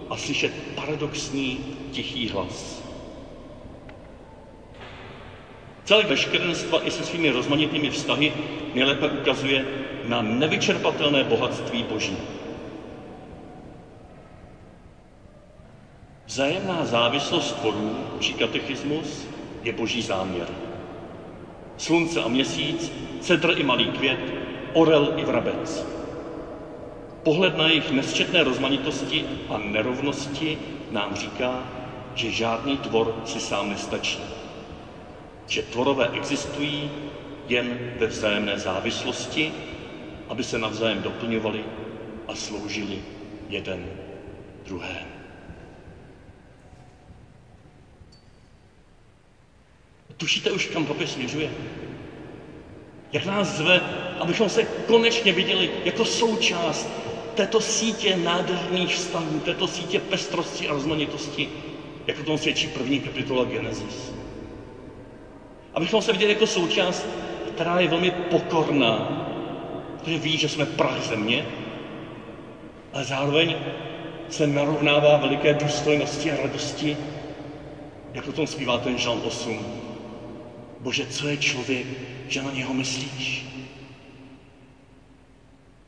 a 0.10 0.18
slyšet 0.18 0.52
paradoxní 0.76 1.60
tichý 1.92 2.30
hlas. 2.30 2.84
Celek 5.84 6.08
veškerenstva 6.08 6.88
i 6.88 6.92
se 6.92 7.04
svými 7.04 7.30
rozmanitými 7.30 7.90
vztahy 7.90 8.34
nejlépe 8.74 9.08
ukazuje 9.08 9.66
na 10.04 10.22
nevyčerpatelné 10.22 11.24
bohatství 11.24 11.84
Boží. 11.84 12.18
Vzájemná 16.26 16.86
závislost 16.86 17.54
tvorů, 17.54 17.96
či 18.20 18.34
katechismus, 18.34 19.28
je 19.64 19.72
boží 19.72 20.02
záměr. 20.02 20.69
Slunce 21.80 22.22
a 22.22 22.28
měsíc, 22.28 22.92
cedr 23.20 23.54
i 23.56 23.64
malý 23.64 23.88
květ, 23.88 24.20
orel 24.74 25.14
i 25.16 25.24
vrabec. 25.24 25.86
Pohled 27.24 27.58
na 27.58 27.68
jejich 27.68 27.92
nesčetné 27.92 28.44
rozmanitosti 28.44 29.26
a 29.50 29.58
nerovnosti 29.58 30.58
nám 30.92 31.16
říká, 31.16 31.68
že 32.16 32.32
žádný 32.32 32.78
tvor 32.78 33.22
si 33.26 33.40
sám 33.40 33.70
nestačí. 33.70 34.20
Že 35.48 35.62
tvorové 35.62 36.08
existují 36.14 36.92
jen 37.48 37.78
ve 37.96 38.08
vzájemné 38.08 38.58
závislosti, 38.58 39.52
aby 40.30 40.44
se 40.44 40.58
navzájem 40.58 41.02
doplňovali 41.02 41.66
a 42.28 42.36
sloužili 42.36 43.02
jeden 43.50 43.90
druhému. 44.66 45.19
Tušíte 50.20 50.52
už, 50.52 50.66
kam 50.66 50.86
papež 50.86 51.10
směřuje? 51.10 51.52
Jak 53.12 53.26
nás 53.26 53.48
zve, 53.48 53.82
abychom 54.20 54.50
se 54.50 54.64
konečně 54.64 55.32
viděli 55.34 55.70
jako 55.86 56.06
součást 56.06 56.90
této 57.34 57.62
sítě 57.62 58.16
nádherných 58.16 58.94
vztahů, 58.94 59.40
této 59.40 59.68
sítě 59.68 60.00
pestrosti 60.00 60.68
a 60.68 60.74
rozmanitosti, 60.74 61.48
jak 62.08 62.20
o 62.20 62.24
tom 62.24 62.38
svědčí 62.38 62.68
první 62.68 63.00
kapitola 63.00 63.44
Genesis. 63.44 64.14
Abychom 65.74 66.02
se 66.02 66.12
viděli 66.12 66.32
jako 66.32 66.48
součást, 66.48 67.08
která 67.48 67.80
je 67.80 67.88
velmi 67.88 68.12
pokorná, 68.12 69.08
protože 69.98 70.18
ví, 70.18 70.38
že 70.38 70.48
jsme 70.48 70.66
prach 70.66 71.02
země, 71.02 71.46
ale 72.94 73.04
zároveň 73.04 73.56
se 74.30 74.48
narovnává 74.48 75.18
veliké 75.18 75.54
důstojnosti 75.54 76.32
a 76.32 76.36
radosti, 76.38 76.98
jak 78.14 78.28
o 78.28 78.32
tom 78.32 78.48
zpívá 78.48 78.78
ten 78.78 78.98
Žalm 78.98 79.22
8. 79.24 79.89
Bože, 80.80 81.06
co 81.06 81.28
je 81.28 81.38
člověk, 81.38 81.88
že 82.28 82.42
na 82.42 82.52
něho 82.52 82.74
myslíš? 82.74 83.46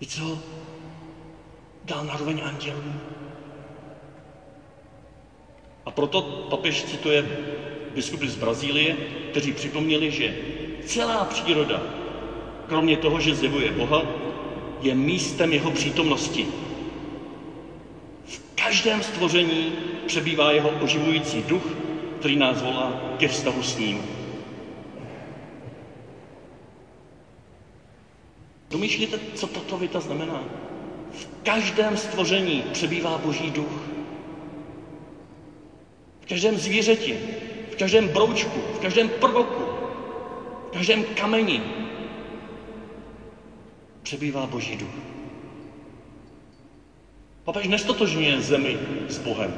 I 0.02 0.06
co 0.06 0.40
dal 1.84 2.06
naroveň 2.06 2.42
andělům? 2.44 3.00
A 5.86 5.92
proto 5.92 6.22
papež 6.22 6.84
cituje 6.84 7.24
biskupy 7.90 8.28
z 8.28 8.36
Brazílie, 8.36 8.98
kteří 9.32 9.52
připomněli, 9.52 10.12
že 10.12 10.36
celá 10.86 11.26
příroda, 11.26 11.84
kromě 12.68 12.98
toho, 12.98 13.20
že 13.20 13.34
zjevuje 13.34 13.72
Boha, 13.72 14.06
je 14.82 14.96
místem 14.96 15.54
jeho 15.54 15.72
přítomnosti. 15.72 16.48
V 18.26 18.42
každém 18.56 19.02
stvoření 19.02 19.74
přebývá 20.06 20.52
jeho 20.52 20.70
oživující 20.70 21.42
duch, 21.42 21.64
který 22.20 22.36
nás 22.36 22.62
volá 22.62 23.16
ke 23.18 23.28
vztahu 23.28 23.64
s 23.64 23.78
ním. 23.78 24.11
Domýšlíte, 28.72 29.20
co 29.34 29.48
tato 29.48 29.78
věta 29.78 30.00
znamená? 30.00 30.44
V 31.12 31.28
každém 31.44 31.98
stvoření 31.98 32.64
přebývá 32.72 33.18
Boží 33.18 33.50
duch. 33.50 33.90
V 36.22 36.26
každém 36.26 36.58
zvířeti, 36.58 37.20
v 37.72 37.76
každém 37.76 38.08
broučku, 38.08 38.60
v 38.74 38.80
každém 38.80 39.10
prvoku, 39.10 39.64
v 40.68 40.72
každém 40.72 41.04
kameni 41.04 41.62
přebývá 44.04 44.48
Boží 44.48 44.76
duch. 44.76 44.96
Papež 47.44 47.68
nestotožňuje 47.68 48.42
zemi 48.42 48.78
s 49.08 49.18
Bohem. 49.18 49.54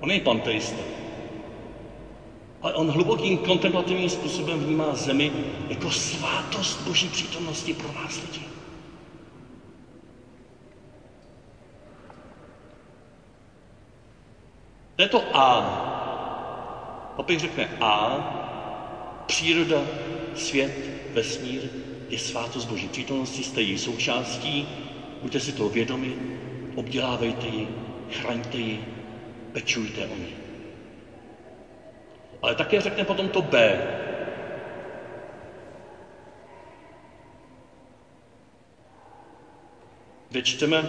On 0.00 0.10
je 0.10 0.20
panteista. 0.20 1.05
Ale 2.62 2.72
on 2.74 2.90
hlubokým 2.90 3.36
kontemplativním 3.38 4.08
způsobem 4.08 4.60
vnímá 4.60 4.94
zemi 4.94 5.32
jako 5.68 5.90
svátost 5.90 6.80
Boží 6.80 7.08
přítomnosti 7.08 7.72
pro 7.72 7.92
nás 7.92 8.20
lidi. 8.22 8.40
To 14.96 15.02
je 15.02 15.08
to 15.08 15.36
A. 15.36 15.82
Papež 17.16 17.40
řekne 17.40 17.68
A, 17.80 18.24
příroda, 19.26 19.86
svět, 20.34 20.92
vesmír 21.14 21.70
je 22.08 22.18
svátost 22.18 22.68
Boží 22.68 22.88
přítomnosti, 22.88 23.42
jste 23.42 23.62
její 23.62 23.78
součástí, 23.78 24.66
buďte 25.22 25.40
si 25.40 25.52
toho 25.52 25.68
vědomi, 25.68 26.16
obdělávejte 26.74 27.46
ji, 27.46 27.68
chraňte 28.10 28.58
ji, 28.58 28.84
pečujte 29.52 30.06
o 30.06 30.16
ní. 30.16 30.45
Ale 32.46 32.54
také 32.54 32.80
řekne 32.80 33.04
potom 33.04 33.28
to 33.28 33.42
B. 33.42 33.82
Kde 40.28 40.42
čteme, 40.42 40.86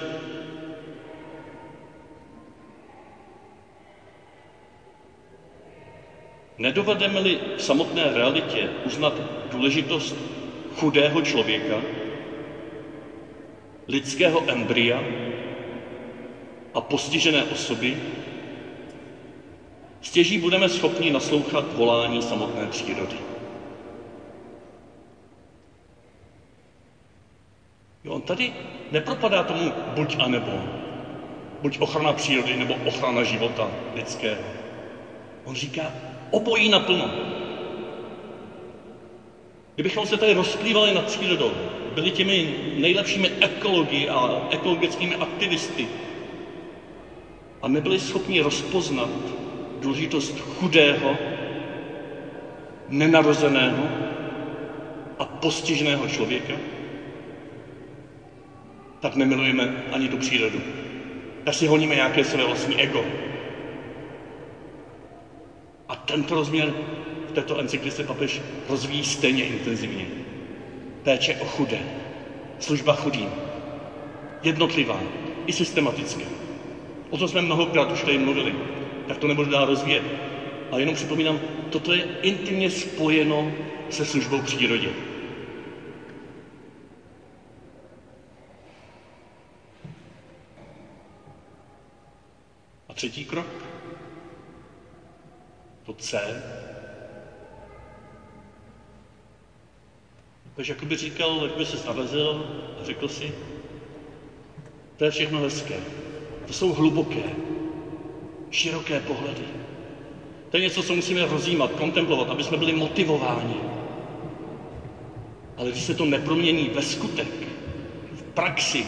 Nedovedeme-li 6.58 7.39
v 7.56 7.62
samotné 7.62 8.13
realitě 8.13 8.70
uznat 8.84 9.22
důležitost 9.50 10.15
chudého 10.70 11.22
člověka, 11.22 11.84
lidského 13.88 14.43
embrya 14.52 15.04
a 16.74 16.82
postižené 16.82 17.43
osoby, 17.43 17.98
Stěží 20.02 20.38
budeme 20.38 20.70
schopni 20.70 21.12
naslouchat 21.12 21.74
volání 21.74 22.22
samotné 22.22 22.68
přírody. 22.68 23.16
Jo, 28.04 28.12
on 28.14 28.22
tady 28.22 28.52
nepropadá 28.92 29.44
tomu 29.44 29.74
buď 29.88 30.16
a 30.20 30.28
nebo. 30.28 30.60
Buď 31.62 31.78
ochrana 31.80 32.14
přírody, 32.14 32.56
nebo 32.56 32.76
ochrana 32.86 33.24
života 33.24 33.72
lidského. 33.96 34.44
On 35.44 35.56
říká 35.56 35.94
obojí 36.32 36.70
naplno. 36.70 37.10
Kdybychom 39.76 40.06
se 40.06 40.18
tady 40.18 40.34
rozplývali 40.34 40.92
nad 40.92 41.06
přírodou, 41.06 41.54
byli 41.94 42.12
těmi 42.12 42.56
nejlepšími 42.76 43.30
ekologi 43.40 44.10
a 44.10 44.42
ekologickými 44.50 45.16
aktivisty 45.16 45.88
a 47.62 47.68
nebyli 47.68 48.00
schopni 48.00 48.40
rozpoznat 48.42 49.38
důležitost 49.82 50.40
chudého, 50.40 51.18
nenarozeného 52.90 53.90
a 55.20 55.26
postiženého 55.26 56.08
člověka, 56.08 56.54
tak 59.00 59.16
nemilujeme 59.16 59.70
ani 59.92 60.10
tu 60.10 60.18
přírodu. 60.18 60.62
Tak 61.44 61.54
si 61.54 61.66
honíme 61.68 61.96
nějaké 61.96 62.24
své 62.24 62.46
vlastní 62.46 62.76
ego. 62.82 63.06
A 65.90 65.96
tento 65.96 66.36
rozměr 66.36 66.74
v 67.28 67.32
této 67.32 67.60
encyklice 67.60 68.04
papež 68.04 68.42
rozvíjí 68.70 69.04
stejně 69.04 69.44
intenzivně. 69.44 70.06
Péče 71.04 71.36
o 71.36 71.46
chudé, 71.46 71.80
služba 72.60 72.94
chudým, 72.94 73.30
jednotlivá 74.44 75.00
i 75.46 75.54
systematická. 75.54 76.26
O 77.10 77.18
tom 77.18 77.28
jsme 77.28 77.42
mnohokrát 77.42 77.92
už 77.92 78.04
tady 78.04 78.18
mluvili, 78.18 78.56
tak 79.08 79.17
to 79.17 79.28
nebudu 79.28 79.50
dál 79.50 79.65
rozvíjet. 79.65 80.04
A 80.72 80.78
jenom 80.78 80.96
připomínám, 80.96 81.39
toto 81.72 81.93
je 81.93 82.06
intimně 82.22 82.70
spojeno 82.70 83.52
se 83.89 84.06
službou 84.06 84.41
přírodě. 84.41 84.89
A 92.89 92.93
třetí 92.93 93.26
krok, 93.26 93.48
to 95.86 95.93
C, 95.93 96.41
Takže 100.58 100.74
jako 100.74 100.86
by 100.86 100.96
říkal, 100.96 101.39
jak 101.43 101.58
by 101.58 101.65
se 101.65 101.78
zavezl 101.78 102.46
a 102.82 102.86
řekl 102.86 103.08
si, 103.08 103.34
to 104.98 105.06
je 105.06 105.12
všechno 105.12 105.39
hezké. 105.39 105.80
To 106.48 106.54
jsou 106.54 106.74
hluboké, 106.74 107.36
široké 108.52 109.00
pohledy. 109.00 109.44
To 110.50 110.58
je 110.58 110.64
něco, 110.64 110.84
co 110.84 110.96
musíme 110.96 111.26
rozjímat, 111.26 111.72
kontemplovat, 111.72 112.30
aby 112.30 112.44
jsme 112.44 112.58
byli 112.58 112.74
motivováni. 112.74 113.56
Ale 115.58 115.72
když 115.72 115.84
se 115.84 115.94
to 115.94 116.06
nepromění 116.06 116.70
ve 116.70 116.82
skutek, 116.82 117.28
v 118.12 118.24
praxi, 118.24 118.86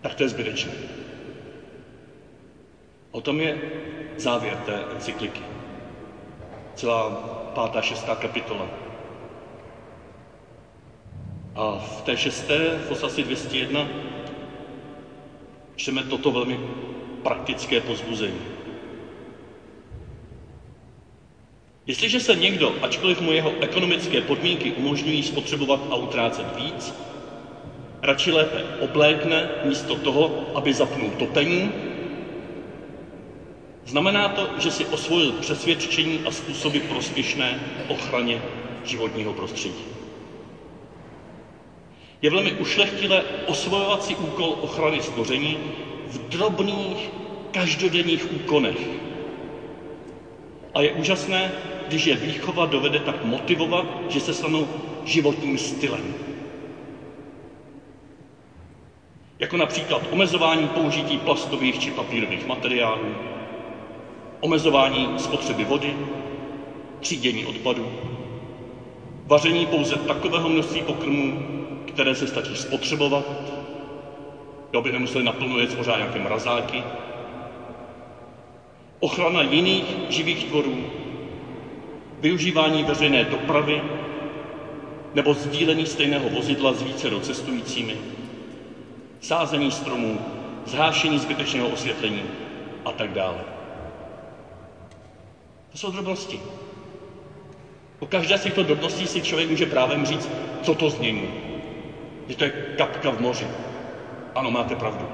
tak 0.00 0.14
to 0.14 0.22
je 0.22 0.28
zbytečné. 0.28 0.72
O 3.10 3.20
tom 3.20 3.40
je 3.40 3.58
závěr 4.16 4.56
té 4.56 4.84
encykliky. 4.94 5.40
Celá 6.74 7.10
pátá, 7.54 7.82
šestá 7.82 8.14
kapitola. 8.14 8.66
A 11.54 11.78
v 11.78 12.02
té 12.02 12.16
šesté, 12.16 12.78
v 12.78 12.90
osasi 12.90 13.22
201, 13.22 13.88
čteme 15.76 16.02
toto 16.02 16.30
velmi 16.30 16.58
praktické 17.24 17.80
pozbuzení. 17.80 18.40
Jestliže 21.86 22.20
se 22.20 22.34
někdo, 22.34 22.74
ačkoliv 22.82 23.20
mu 23.20 23.32
jeho 23.32 23.54
ekonomické 23.60 24.20
podmínky 24.20 24.70
umožňují 24.70 25.22
spotřebovat 25.22 25.86
a 25.90 25.94
utrácet 25.94 26.56
víc, 26.56 26.94
radši 28.02 28.30
lépe 28.30 28.64
oblékne 28.78 29.48
místo 29.64 29.96
toho, 29.96 30.50
aby 30.54 30.72
zapnul 30.72 31.10
topení, 31.10 31.72
znamená 33.84 34.28
to, 34.28 34.50
že 34.56 34.70
si 34.70 34.84
osvojil 34.84 35.32
přesvědčení 35.32 36.20
a 36.24 36.30
způsoby 36.30 36.78
prospěšné 36.78 37.58
ochraně 37.88 38.40
životního 38.84 39.32
prostředí. 39.32 39.84
Je 42.22 42.30
velmi 42.30 42.52
ušlechtilé 42.52 43.24
osvojovat 43.46 44.02
si 44.02 44.14
úkol 44.14 44.56
ochrany 44.60 45.00
stvoření 45.00 45.58
v 46.14 46.18
drobných 46.18 47.12
každodenních 47.50 48.32
úkonech. 48.32 49.00
A 50.74 50.80
je 50.80 50.92
úžasné, 50.92 51.52
když 51.86 52.06
je 52.06 52.16
výchova 52.16 52.64
dovede 52.66 53.00
tak 53.00 53.24
motivovat, 53.24 54.04
že 54.08 54.20
se 54.20 54.32
stanou 54.32 54.68
životním 55.04 55.58
stylem. 55.58 56.14
Jako 59.38 59.56
například 59.56 60.06
omezování 60.10 60.68
použití 60.68 61.16
plastových 61.18 61.78
či 61.78 61.90
papírových 61.90 62.46
materiálů, 62.46 63.16
omezování 64.40 65.10
spotřeby 65.16 65.64
vody, 65.64 65.96
třídění 67.00 67.44
odpadů, 67.44 67.92
vaření 69.26 69.66
pouze 69.66 69.96
takového 69.96 70.48
množství 70.48 70.82
pokrmů, 70.82 71.38
které 71.84 72.14
se 72.14 72.26
stačí 72.26 72.56
spotřebovat, 72.56 73.53
aby 74.78 74.90
nemuseli 74.90 75.24
naplno 75.24 75.58
jet 75.58 75.74
pořád 75.74 75.96
nějaké 75.96 76.18
mrazáky, 76.18 76.84
ochrana 79.00 79.42
jiných 79.42 79.98
živých 80.08 80.44
tvorů, 80.44 80.86
využívání 82.20 82.82
veřejné 82.82 83.24
dopravy 83.24 83.82
nebo 85.14 85.34
sdílení 85.34 85.86
stejného 85.86 86.28
vozidla 86.28 86.72
s 86.72 86.82
více 86.82 87.20
cestujícími, 87.20 87.98
sázení 89.20 89.70
stromů, 89.70 90.20
zhášení 90.64 91.18
zbytečného 91.18 91.68
osvětlení 91.68 92.28
a 92.84 92.92
tak 92.92 93.12
dále. 93.12 93.44
To 95.72 95.78
jsou 95.78 95.90
drobnosti. 95.90 96.40
O 97.98 98.06
každé 98.06 98.38
z 98.38 98.42
těchto 98.42 98.62
drobností 98.62 99.06
si 99.06 99.22
člověk 99.22 99.48
může 99.48 99.66
právě 99.66 100.04
říct, 100.04 100.30
co 100.62 100.74
to 100.74 100.90
změní. 100.90 101.30
Že 102.28 102.34
to 102.36 102.44
je 102.44 102.50
kapka 102.76 103.10
v 103.10 103.20
moři. 103.20 103.48
Ano, 104.34 104.50
máte 104.50 104.74
pravdu. 104.74 105.08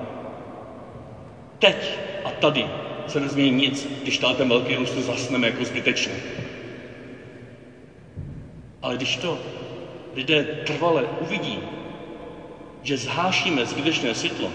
Teď 1.59 2.01
a 2.25 2.31
tady 2.31 2.69
se 3.07 3.21
nezmění 3.21 3.51
nic, 3.51 3.89
když 4.03 4.19
ten 4.35 4.49
velký 4.49 4.75
růst 4.77 4.95
zasneme 4.97 5.47
jako 5.47 5.65
zbytečný. 5.65 6.15
Ale 8.83 8.97
když 8.97 9.17
to 9.17 9.39
lidé 10.15 10.45
trvale 10.45 11.09
uvidí, 11.21 11.63
že 12.83 12.97
zhášíme 12.97 13.67
zbytečné 13.67 14.15
světlo, 14.15 14.53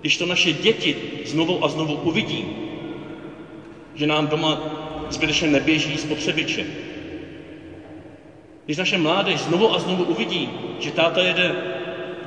když 0.00 0.16
to 0.16 0.26
naše 0.26 0.52
děti 0.52 0.96
znovu 1.24 1.64
a 1.64 1.68
znovu 1.68 1.94
uvidí, 1.94 2.48
že 3.94 4.06
nám 4.06 4.26
doma 4.26 4.58
zbytečně 5.08 5.48
neběží 5.48 5.98
spotřebiče, 5.98 6.66
když 8.64 8.76
naše 8.76 8.98
mládež 8.98 9.40
znovu 9.40 9.74
a 9.74 9.78
znovu 9.78 10.04
uvidí, 10.04 10.50
že 10.78 10.90
táta 10.90 11.22
jede 11.22 11.77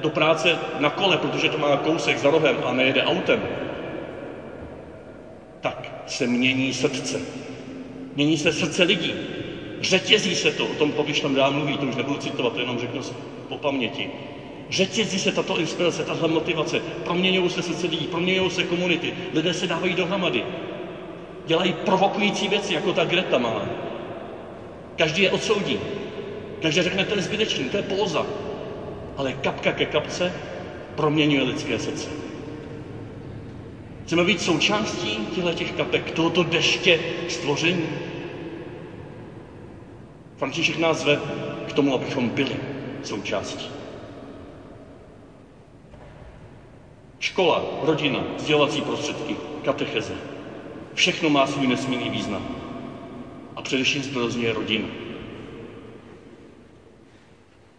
do 0.02 0.10
práce 0.10 0.58
na 0.80 0.90
kole, 0.90 1.18
protože 1.18 1.50
to 1.50 1.58
má 1.58 1.78
kousek 1.78 2.18
za 2.18 2.30
rohem 2.30 2.58
a 2.66 2.74
nejede 2.74 3.04
autem, 3.04 3.42
tak 5.62 5.92
se 6.08 6.28
mění 6.28 6.74
srdce. 6.74 7.22
Mění 8.16 8.38
se 8.38 8.52
srdce 8.52 8.84
lidí. 8.84 9.14
Řetězí 9.82 10.36
se 10.36 10.52
to, 10.52 10.66
o 10.66 10.74
tom 10.74 10.92
Popiš 10.92 11.20
tam 11.20 11.36
dál 11.36 11.52
mluví, 11.52 11.78
to 11.78 11.86
už 11.86 11.96
nebudu 11.96 12.18
citovat, 12.18 12.54
to 12.54 12.60
jenom 12.60 12.80
řeknu 12.80 13.02
po 13.48 13.58
paměti. 13.58 14.10
Řetězí 14.70 15.20
se 15.20 15.32
tato 15.32 15.60
inspirace, 15.60 16.04
tato 16.04 16.28
motivace, 16.28 16.82
proměňují 17.04 17.50
se 17.50 17.62
srdce 17.62 17.88
lidí, 17.88 18.08
proměňují 18.08 18.50
se 18.50 18.64
komunity, 18.64 19.14
lidé 19.34 19.54
se 19.54 19.68
dávají 19.68 19.96
dohromady. 19.96 20.44
Dělají 21.46 21.74
provokující 21.74 22.48
věci, 22.48 22.74
jako 22.74 22.94
ta 22.94 23.06
Greta 23.06 23.38
má. 23.38 23.66
Každý 24.96 25.22
je 25.22 25.32
odsoudí. 25.32 25.80
Každý 26.62 26.82
řekne, 26.82 27.06
to 27.06 27.16
je 27.16 27.22
zbytečný, 27.22 27.70
to 27.70 27.78
je 27.78 27.84
póza. 27.84 28.26
Ale 29.17 29.34
kapka 29.34 29.71
ke 29.71 29.86
kapce 29.86 30.34
proměňuje 30.95 31.43
lidské 31.43 31.80
srdce. 31.80 32.10
Chceme 34.06 34.24
být 34.24 34.41
součástí 34.41 35.26
těchto 35.36 35.54
těch 35.54 35.71
kapek, 35.71 36.12
tohoto 36.12 36.43
deště 36.43 37.00
stvoření. 37.28 37.88
František 40.38 40.78
nás 40.78 40.97
zve 40.97 41.19
k 41.67 41.74
tomu, 41.74 41.93
abychom 41.93 42.30
byli 42.30 42.60
součástí. 43.04 43.69
Škola, 47.19 47.63
rodina, 47.82 48.24
vzdělací 48.38 48.82
prostředky, 48.82 49.36
katecheze. 49.63 50.13
Všechno 50.93 51.30
má 51.30 51.45
svůj 51.45 51.67
nesmírný 51.67 52.10
význam. 52.10 52.47
A 53.56 53.62
především 53.62 54.04
zdrozně 54.04 54.54
rodina. 54.54 54.88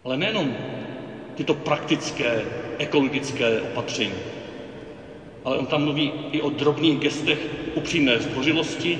Ale 0.03 0.17
nejenom 0.17 0.55
tyto 1.35 1.53
praktické, 1.53 2.45
ekologické 2.77 3.61
opatření, 3.61 4.15
ale 5.43 5.57
on 5.57 5.65
tam 5.65 5.83
mluví 5.83 6.11
i 6.31 6.41
o 6.41 6.49
drobných 6.49 6.99
gestech 6.99 7.49
upřímné 7.73 8.19
zdvořilosti, 8.19 8.99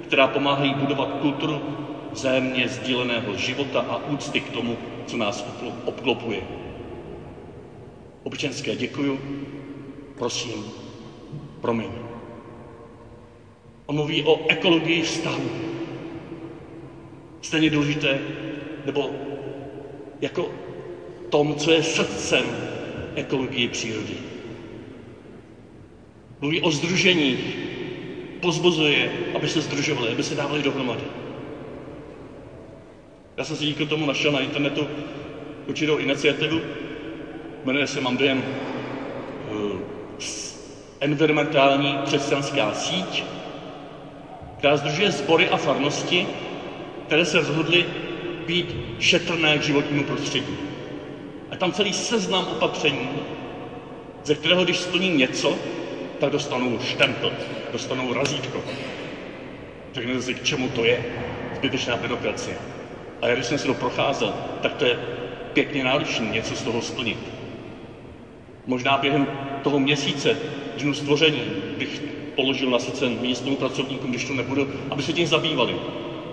která 0.00 0.26
pomáhají 0.26 0.74
budovat 0.74 1.12
kulturu 1.12 1.62
vzájemně 2.12 2.68
sdíleného 2.68 3.34
života 3.34 3.80
a 3.80 4.06
úcty 4.06 4.40
k 4.40 4.48
tomu, 4.48 4.78
co 5.06 5.16
nás 5.16 5.44
obklopuje. 5.84 6.42
Občanské 8.22 8.76
děkuju, 8.76 9.20
prosím, 10.14 10.72
promiň. 11.60 11.90
On 13.86 13.94
mluví 13.96 14.22
o 14.22 14.44
ekologii 14.48 15.02
vztahu. 15.02 15.50
Stejně 17.40 17.70
důležité, 17.70 18.20
nebo 18.84 19.10
jako 20.20 20.50
tom, 21.32 21.54
co 21.54 21.70
je 21.70 21.82
srdcem 21.82 22.44
ekologie 23.14 23.68
přírody. 23.68 24.14
Mluví 26.40 26.60
o 26.60 26.70
združeních, 26.70 27.56
pozbuzuje, 28.40 29.12
aby 29.34 29.48
se 29.48 29.60
združovali, 29.60 30.12
aby 30.12 30.22
se 30.22 30.34
dávali 30.34 30.62
dohromady. 30.62 31.02
Já 33.36 33.44
jsem 33.44 33.56
si 33.56 33.64
díky 33.64 33.86
tomu 33.86 34.06
našel 34.06 34.32
na 34.32 34.40
internetu 34.40 34.86
určitou 35.66 35.96
iniciativu, 35.96 36.60
jmenuje 37.64 37.86
se 37.86 38.00
mám 38.00 38.16
dojem 38.16 38.44
uh, 39.50 39.80
environmentální 41.00 41.98
křesťanská 42.04 42.74
síť, 42.74 43.24
která 44.58 44.76
združuje 44.76 45.10
sbory 45.10 45.48
a 45.48 45.56
farnosti, 45.56 46.26
které 47.06 47.24
se 47.24 47.38
rozhodly 47.38 47.84
být 48.46 48.76
šetrné 48.98 49.58
k 49.58 49.62
životnímu 49.62 50.04
prostředí. 50.04 50.71
A 51.52 51.56
tam 51.56 51.72
celý 51.72 51.92
seznam 51.92 52.46
opatření, 52.50 53.08
ze 54.24 54.34
kterého, 54.34 54.64
když 54.64 54.78
splní 54.78 55.08
něco, 55.08 55.58
tak 56.18 56.30
dostanou 56.32 56.78
štempel, 56.78 57.32
dostanou 57.72 58.12
razítko. 58.12 58.62
Řeknete 59.94 60.22
si, 60.22 60.34
k 60.34 60.42
čemu 60.42 60.68
to 60.68 60.84
je. 60.84 61.02
Zbytečná 61.56 61.96
byrokracie. 61.96 62.56
A 63.22 63.26
já, 63.26 63.34
když 63.34 63.46
jsem 63.46 63.58
se 63.58 63.66
to 63.66 63.74
procházel, 63.74 64.34
tak 64.60 64.74
to 64.74 64.84
je 64.84 64.96
pěkně 65.52 65.84
náročné 65.84 66.26
něco 66.30 66.56
z 66.56 66.62
toho 66.62 66.82
splnit. 66.82 67.18
Možná 68.66 68.96
během 68.96 69.28
toho 69.62 69.78
měsíce 69.78 70.36
dnu 70.76 70.94
stvoření 70.94 71.52
bych 71.76 72.02
položil 72.34 72.70
na 72.70 72.78
srdce 72.78 73.08
místním 73.08 73.56
pracovníkům, 73.56 74.10
když 74.10 74.24
to 74.24 74.32
nebudu, 74.32 74.68
aby 74.90 75.02
se 75.02 75.12
tím 75.12 75.26
zabývali. 75.26 75.76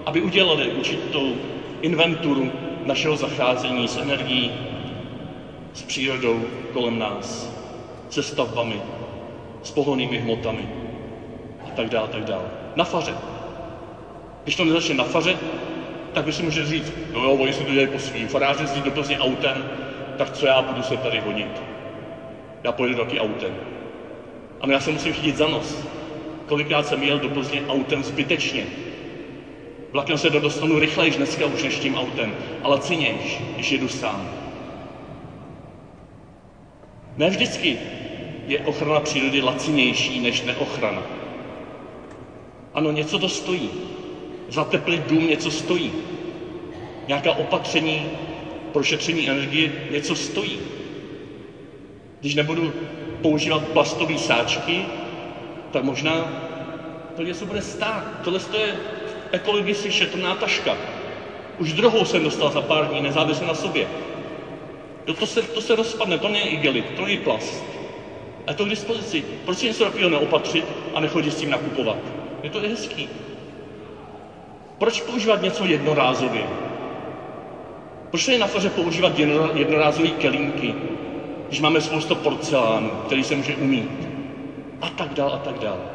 Aby 0.06 0.22
udělali 0.22 0.70
určitou 0.70 1.38
inventuru 1.82 2.52
našeho 2.86 3.16
zacházení 3.16 3.88
s 3.88 3.98
energií, 3.98 4.52
s 5.74 5.82
přírodou 5.82 6.42
kolem 6.74 7.00
nás, 7.00 7.50
se 8.10 8.24
stavbami, 8.24 8.82
s 9.64 9.72
pohonnými 9.72 10.18
hmotami 10.18 10.70
a 11.68 11.70
tak 11.76 11.90
dále, 11.90 12.08
tak 12.08 12.26
dále. 12.26 12.46
Na 12.76 12.84
faře. 12.84 13.14
Když 14.44 14.56
to 14.56 14.66
nezačne 14.66 14.96
na 14.96 15.04
faře, 15.04 15.38
tak 16.14 16.26
by 16.26 16.32
si 16.32 16.44
může 16.44 16.66
říct, 16.66 16.94
no 17.14 17.24
jo, 17.24 17.32
oni 17.32 17.54
si 17.54 17.64
to 17.64 17.72
dělají 17.72 17.88
po 17.88 18.00
svým. 18.00 18.28
Faráři 18.28 18.64
jezdí 18.64 18.82
do 18.82 18.92
Plzně 18.92 19.20
autem, 19.20 19.66
tak 20.18 20.30
co 20.32 20.46
já 20.46 20.62
budu 20.62 20.84
se 20.84 20.98
tady 20.98 21.20
honit? 21.20 21.62
Já 22.64 22.72
pojedu 22.72 22.96
taky 22.96 23.20
autem. 23.20 23.56
A 24.62 24.72
já 24.72 24.80
se 24.80 24.92
musím 24.92 25.14
chytit 25.14 25.38
za 25.38 25.48
nos. 25.48 25.88
Kolikrát 26.46 26.88
jsem 26.88 27.04
jel 27.04 27.20
do 27.20 27.30
Plzně 27.30 27.62
autem 27.68 28.04
zbytečně. 28.04 28.66
Vlakem 29.92 30.18
se 30.18 30.30
dostanu 30.30 30.80
rychleji 30.80 31.12
dneska 31.12 31.46
už 31.46 31.64
než 31.64 31.80
tím 31.80 31.96
autem, 31.96 32.36
ale 32.64 32.80
cenějš, 32.80 33.42
když 33.56 33.72
jedu 33.72 33.88
sám. 33.88 34.39
Ne 37.20 37.30
vždycky 37.30 37.78
je 38.48 38.60
ochrana 38.60 39.00
přírody 39.00 39.42
lacinější 39.42 40.20
než 40.20 40.42
neochrana. 40.42 41.04
Ano, 42.74 42.92
něco 42.92 43.18
to 43.18 43.28
stojí. 43.28 43.70
Zateplit 44.48 45.02
dům 45.02 45.28
něco 45.28 45.52
stojí. 45.52 45.92
Nějaká 47.08 47.32
opatření 47.32 48.08
pro 48.72 48.84
šetření 48.84 49.30
energie 49.30 49.72
něco 49.90 50.16
stojí. 50.16 50.60
Když 52.20 52.36
nebudu 52.36 52.74
používat 53.22 53.62
plastové 53.62 54.18
sáčky, 54.18 54.86
tak 55.72 55.84
možná 55.84 56.32
to 57.16 57.24
něco 57.24 57.46
bude 57.46 57.62
stát. 57.62 58.04
Tohle 58.24 58.40
je 58.58 58.76
ekologicky 59.32 59.92
šetrná 59.92 60.36
taška. 60.36 60.78
Už 61.58 61.74
druhou 61.74 62.06
jsem 62.06 62.24
dostal 62.24 62.50
za 62.52 62.62
pár 62.62 62.88
dní, 62.88 63.02
nezávisle 63.02 63.48
na 63.48 63.54
sobě. 63.54 63.88
Jo, 65.10 65.14
to, 65.14 65.26
se, 65.26 65.42
to 65.42 65.62
se 65.62 65.76
rozpadne, 65.76 66.18
to 66.18 66.28
není 66.28 66.48
igelit, 66.48 66.90
to 66.90 67.04
není 67.04 67.18
plast. 67.18 67.66
A 68.48 68.52
je 68.52 68.56
to 68.56 68.66
k 68.66 68.70
dispozici. 68.70 69.24
Proč 69.44 69.62
něco 69.62 69.84
takového 69.84 70.10
neopatřit 70.10 70.66
a 70.94 71.00
nechodit 71.00 71.34
s 71.34 71.36
tím 71.36 71.50
nakupovat? 71.50 72.14
Je 72.44 72.50
to 72.50 72.60
hezký. 72.60 73.10
Proč 74.78 75.02
používat 75.02 75.42
něco 75.42 75.66
jednorázově? 75.66 76.50
Proč 78.10 78.28
je 78.28 78.38
na 78.38 78.46
faře 78.48 78.70
používat 78.70 79.18
jednorázové 79.54 80.10
kelínky, 80.10 80.76
když 81.48 81.60
máme 81.60 81.82
spoustu 81.82 82.16
porcelánu, 82.16 82.90
který 83.06 83.24
se 83.24 83.36
může 83.36 83.56
umít? 83.56 84.10
A 84.82 84.90
tak 84.90 85.14
dál, 85.14 85.32
a 85.34 85.38
tak 85.38 85.60
dál. 85.60 85.86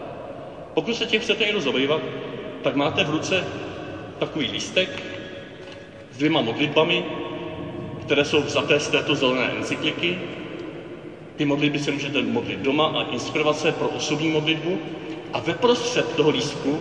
Pokud 0.74 0.96
se 0.96 1.06
tím 1.06 1.20
chcete 1.20 1.44
někdo 1.44 1.60
zabývat, 1.60 2.02
tak 2.62 2.74
máte 2.74 3.04
v 3.04 3.10
ruce 3.10 3.46
takový 4.18 4.50
lístek 4.50 5.02
s 6.10 6.16
dvěma 6.16 6.40
modlitbami, 6.40 7.04
které 8.04 8.24
jsou 8.24 8.42
vzaté 8.42 8.80
z 8.80 8.88
této 8.88 9.14
zelené 9.14 9.50
encykliky. 9.56 10.18
Ty 11.36 11.44
modlitby 11.44 11.78
se 11.78 11.90
můžete 11.90 12.22
modlit 12.22 12.58
doma 12.58 12.86
a 12.86 13.02
inspirovat 13.02 13.56
se 13.56 13.72
pro 13.72 13.88
osobní 13.88 14.28
modlitbu. 14.28 14.78
A 15.32 15.38
ve 15.38 15.54
prostřed 15.54 16.14
toho 16.16 16.30
lístku 16.30 16.80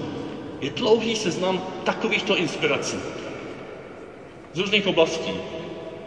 je 0.61 0.69
dlouhý 0.69 1.15
seznam 1.15 1.61
takovýchto 1.83 2.37
inspirací 2.37 2.97
z 4.53 4.59
různých 4.59 4.87
oblastí. 4.87 5.33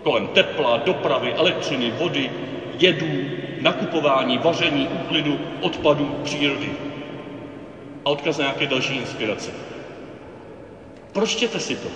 Kolem 0.02 0.26
tepla, 0.26 0.76
dopravy, 0.76 1.34
elektřiny, 1.34 1.90
vody, 1.98 2.30
jedů, 2.78 3.24
nakupování, 3.60 4.38
vaření, 4.38 4.88
úklidu, 4.88 5.38
odpadů, 5.60 6.14
přírody. 6.22 6.72
A 8.04 8.10
odkaz 8.10 8.38
na 8.38 8.44
nějaké 8.44 8.66
další 8.66 8.96
inspirace. 8.96 9.50
Pročtěte 11.12 11.60
si 11.60 11.76
to. 11.76 11.88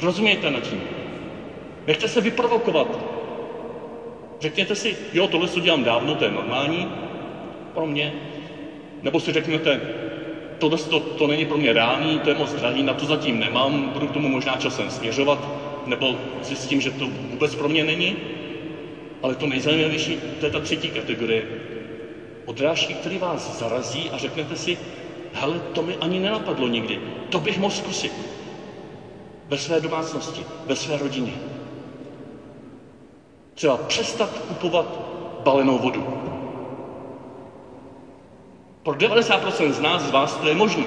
Rozumějte 0.00 0.50
nad 0.50 0.62
tím. 0.62 0.97
Nechte 1.88 2.08
se 2.08 2.20
vyprovokovat. 2.20 2.98
Řekněte 4.40 4.74
si, 4.74 4.96
jo, 5.12 5.26
tohle 5.26 5.48
co 5.48 5.60
dělám 5.60 5.82
dávno, 5.82 6.14
to 6.14 6.24
je 6.24 6.30
normální 6.30 6.88
pro 7.74 7.86
mě. 7.86 8.12
Nebo 9.02 9.20
si 9.20 9.32
řekněte, 9.32 9.80
tohle 10.58 10.78
to, 10.78 11.00
to 11.00 11.26
není 11.26 11.44
pro 11.44 11.58
mě 11.58 11.72
reálný, 11.72 12.18
to 12.18 12.28
je 12.28 12.34
moc 12.34 12.52
drahý, 12.52 12.82
na 12.82 12.92
to 12.92 13.04
zatím 13.04 13.38
nemám, 13.38 13.88
budu 13.88 14.06
k 14.06 14.10
tomu 14.10 14.28
možná 14.28 14.56
časem 14.56 14.90
směřovat, 14.90 15.48
nebo 15.86 16.16
zjistím, 16.42 16.80
že 16.80 16.90
to 16.90 17.06
vůbec 17.06 17.54
pro 17.54 17.68
mě 17.68 17.84
není. 17.84 18.16
Ale 19.22 19.34
to 19.34 19.46
nejzajímavější, 19.46 20.18
to 20.38 20.46
je 20.46 20.50
ta 20.50 20.60
třetí 20.60 20.90
kategorie. 20.90 21.46
Odrážky, 22.44 22.94
který 22.94 23.18
vás 23.18 23.58
zarazí 23.58 24.10
a 24.10 24.18
řeknete 24.18 24.56
si, 24.56 24.78
hele, 25.32 25.60
to 25.72 25.82
mi 25.82 25.96
ani 25.96 26.18
nenapadlo 26.18 26.68
nikdy, 26.68 26.98
to 27.28 27.38
bych 27.38 27.58
mohl 27.58 27.74
zkusit. 27.74 28.12
Ve 29.48 29.58
své 29.58 29.80
domácnosti, 29.80 30.44
ve 30.66 30.76
své 30.76 30.98
rodině. 30.98 31.57
Třeba 33.58 33.76
přestat 33.76 34.38
kupovat 34.38 35.00
balenou 35.42 35.78
vodu. 35.78 36.04
Pro 38.82 38.94
90% 38.94 39.70
z 39.70 39.80
nás, 39.80 40.02
z 40.02 40.10
vás, 40.10 40.36
to 40.36 40.48
je 40.48 40.54
možné. 40.54 40.84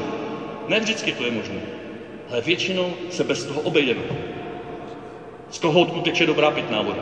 Ne 0.68 0.80
vždycky 0.80 1.12
to 1.12 1.24
je 1.24 1.32
možné, 1.32 1.62
ale 2.30 2.42
většinou 2.42 2.96
se 3.10 3.24
bez 3.24 3.46
toho 3.46 3.62
obejdeme. 3.62 4.02
Z 5.50 5.58
kohoutku 5.58 6.00
teče 6.00 6.26
dobrá 6.26 6.52
pitná 6.52 6.82
voda. 6.82 7.02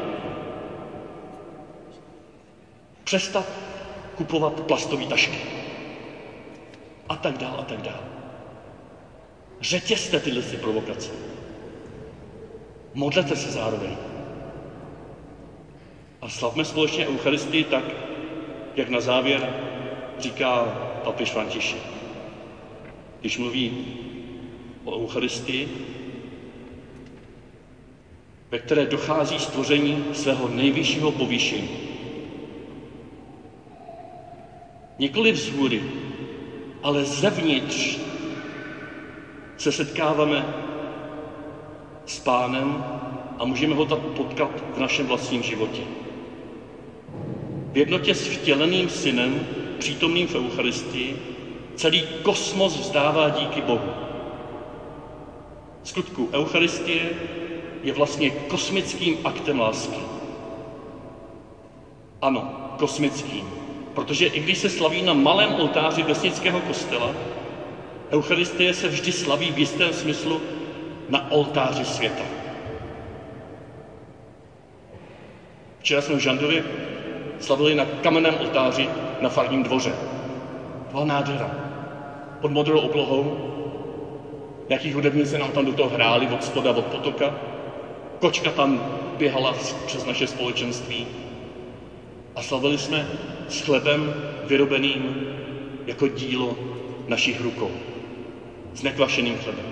Přestat 3.03 3.45
kupovat 4.15 4.61
plastové 4.61 5.05
tašky. 5.05 5.39
A 7.09 7.15
tak 7.15 7.37
dál, 7.37 7.55
a 7.59 7.63
tak 7.63 7.81
dál. 7.81 8.03
Řetězte 9.61 10.19
tyhle 10.19 10.41
si 10.41 10.57
provokace. 10.57 11.11
Modlete 12.93 13.35
se 13.35 13.49
zároveň. 13.51 14.08
A 16.21 16.29
slavme 16.29 16.63
společně 16.65 17.07
Eucharistii 17.07 17.63
tak, 17.63 17.95
jak 18.75 18.89
na 18.89 18.99
závěr 18.99 19.53
říká 20.17 20.77
papež 21.03 21.31
František. 21.31 21.81
Když 23.19 23.37
mluví 23.37 23.73
o 24.83 24.99
Eucharistii, 25.03 25.69
ve 28.51 28.59
které 28.59 28.85
dochází 28.85 29.39
stvoření 29.39 30.03
svého 30.11 30.47
nejvyššího 30.47 31.11
povýšení. 31.11 31.69
Nikoli 34.99 35.31
vzhůry, 35.31 35.83
ale 36.83 37.05
zevnitř 37.05 37.99
se 39.57 39.71
setkáváme 39.71 40.47
s 42.05 42.19
pánem 42.19 42.83
a 43.37 43.45
můžeme 43.45 43.75
ho 43.75 43.85
tak 43.85 43.99
potkat 43.99 44.63
v 44.73 44.77
našem 44.77 45.07
vlastním 45.07 45.43
životě. 45.43 45.83
V 47.71 47.77
jednotě 47.77 48.13
s 48.13 48.27
vtěleným 48.27 48.89
synem, 48.89 49.45
přítomným 49.77 50.27
v 50.27 50.35
Eucharistii, 50.35 51.15
celý 51.75 52.03
kosmos 52.21 52.79
vzdává 52.79 53.29
díky 53.29 53.61
Bohu. 53.61 53.89
skutku 55.83 56.29
Eucharistie 56.33 57.13
je 57.83 57.93
vlastně 57.93 58.29
kosmickým 58.29 59.17
aktem 59.23 59.59
lásky. 59.59 59.99
Ano, 62.21 62.73
kosmickým. 62.77 63.45
Protože 63.93 64.25
i 64.25 64.39
když 64.39 64.57
se 64.57 64.69
slaví 64.69 65.01
na 65.01 65.13
malém 65.13 65.53
oltáři 65.53 66.03
vesnického 66.03 66.61
kostela, 66.61 67.11
Eucharistie 68.11 68.73
se 68.73 68.87
vždy 68.87 69.11
slaví 69.11 69.51
v 69.51 69.57
jistém 69.57 69.93
smyslu 69.93 70.41
na 71.09 71.31
oltáři 71.31 71.85
světa. 71.85 72.23
Včera 75.79 76.01
jsme 76.01 76.15
v 76.15 76.19
Žandově 76.19 76.63
slavili 77.39 77.75
na 77.75 77.85
kamenném 77.85 78.37
oltáři 78.37 78.89
na 79.21 79.29
farním 79.29 79.63
dvoře. 79.63 79.95
Byla 80.91 81.03
nádhera. 81.03 81.51
pod 82.39 82.51
modrou 82.51 82.79
oblohou, 82.79 83.37
jaký 84.69 84.91
hudebníci 84.91 85.37
nám 85.37 85.51
tam 85.51 85.65
do 85.65 85.73
toho 85.73 85.89
hráli 85.89 86.27
od 86.27 86.43
spoda, 86.43 86.71
od 86.71 86.85
potoka. 86.85 87.33
Kočka 88.19 88.51
tam 88.51 88.83
běhala 89.17 89.55
přes 89.85 90.05
naše 90.05 90.27
společenství 90.27 91.07
a 92.35 92.41
slavili 92.41 92.77
jsme 92.77 93.07
s 93.47 93.59
chlebem 93.61 94.15
vyrobeným 94.43 95.15
jako 95.87 96.07
dílo 96.07 96.57
našich 97.07 97.41
rukou. 97.41 97.71
S 98.73 98.81
nekvašeným 98.83 99.37
chlebem. 99.37 99.65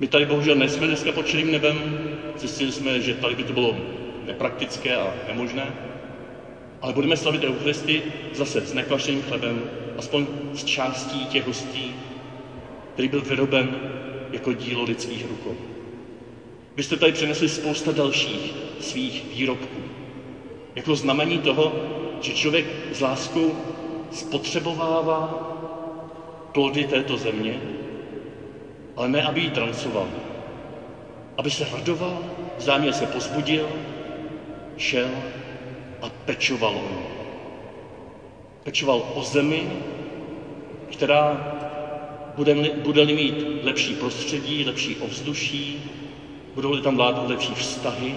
My 0.00 0.06
tady 0.06 0.24
bohužel 0.24 0.54
nejsme 0.54 0.86
dneska 0.86 1.12
pod 1.12 1.26
čirým 1.26 1.50
nebem, 1.50 1.86
zjistili 2.36 2.72
jsme, 2.72 3.00
že 3.00 3.14
tady 3.14 3.34
by 3.34 3.44
to 3.44 3.52
bylo 3.52 3.76
nepraktické 4.24 4.96
a 4.96 5.14
nemožné, 5.26 5.74
ale 6.80 6.92
budeme 6.92 7.16
slavit 7.16 7.44
Eucharistii 7.44 8.02
zase 8.32 8.60
s 8.60 8.72
nekvašeným 8.72 9.22
chlebem, 9.22 9.66
aspoň 9.98 10.26
z 10.54 10.64
částí 10.64 11.26
těch 11.26 11.46
hostí, 11.46 11.94
který 12.92 13.08
byl 13.08 13.22
vyroben 13.22 13.76
jako 14.32 14.52
dílo 14.52 14.82
lidských 14.82 15.24
rukou. 15.24 15.56
Vy 16.76 16.82
jste 16.82 16.96
tady 16.96 17.12
přinesli 17.12 17.48
spousta 17.48 17.92
dalších 17.92 18.54
svých 18.78 19.24
výrobků. 19.30 19.82
Jako 20.74 20.94
znamení 20.94 21.38
toho, 21.38 21.72
že 22.20 22.32
člověk 22.32 22.66
s 22.90 23.00
láskou 23.00 23.56
spotřebovává 24.10 25.42
plody 26.52 26.84
této 26.84 27.16
země, 27.16 27.60
ale 28.96 29.08
ne, 29.08 29.22
aby 29.22 29.40
ji 29.40 29.48
trancoval. 29.48 30.08
Aby 31.38 31.50
se 31.50 31.66
radoval, 31.72 32.22
vzájemně 32.58 32.92
se 32.92 33.06
pozbudil, 33.06 33.68
šel 34.76 35.10
a 36.06 36.10
pečoval 36.24 36.74
o 36.74 36.88
ní. 36.88 37.06
Pečoval 38.62 39.12
o 39.14 39.22
zemi, 39.22 39.68
která 40.92 41.52
bude-li, 42.36 42.70
bude-li 42.70 43.12
mít 43.12 43.46
lepší 43.62 43.94
prostředí, 43.94 44.64
lepší 44.64 44.96
ovzduší, 44.96 45.90
budou-li 46.54 46.80
tam 46.80 46.96
vládnout 46.96 47.28
lepší 47.28 47.54
vztahy, 47.54 48.14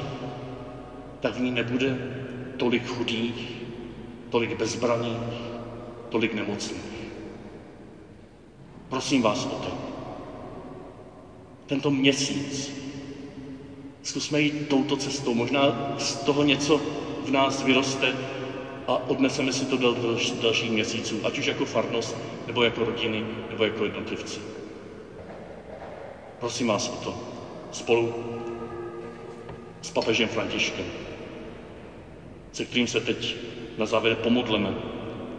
tak 1.20 1.34
v 1.34 1.40
ní 1.40 1.52
nebude 1.52 1.98
tolik 2.58 2.86
chudých, 2.86 3.58
tolik 4.30 4.58
bezbraných, 4.58 5.34
tolik 6.10 6.34
nemocných. 6.34 7.00
Prosím 8.90 9.22
vás 9.22 9.46
o 9.46 9.56
to. 9.56 9.72
Tento 11.66 11.92
měsíc 11.92 12.74
zkusme 14.04 14.42
jít 14.42 14.68
touto 14.68 14.96
cestou. 14.96 15.34
Možná 15.34 15.94
z 15.98 16.16
toho 16.16 16.44
něco 16.44 16.82
v 17.30 17.32
nás 17.32 17.62
vyroste 17.62 18.16
a 18.88 19.10
odneseme 19.10 19.52
si 19.52 19.66
to 19.66 19.78
do 19.78 19.96
dalších 20.42 20.72
měsíců, 20.72 21.20
ať 21.24 21.38
už 21.38 21.46
jako 21.46 21.66
farnost, 21.66 22.16
nebo 22.48 22.64
jako 22.64 22.84
rodiny, 22.84 23.24
nebo 23.50 23.64
jako 23.64 23.84
jednotlivci. 23.84 24.40
Prosím 26.40 26.68
vás 26.68 26.88
o 26.88 26.96
to 26.96 27.16
spolu 27.72 28.14
s 29.82 29.90
papežem 29.90 30.28
Františkem, 30.30 30.86
se 32.52 32.66
kterým 32.66 32.88
se 32.88 33.00
teď 33.00 33.38
na 33.78 33.86
závěr 33.86 34.16
pomodleme 34.16 34.74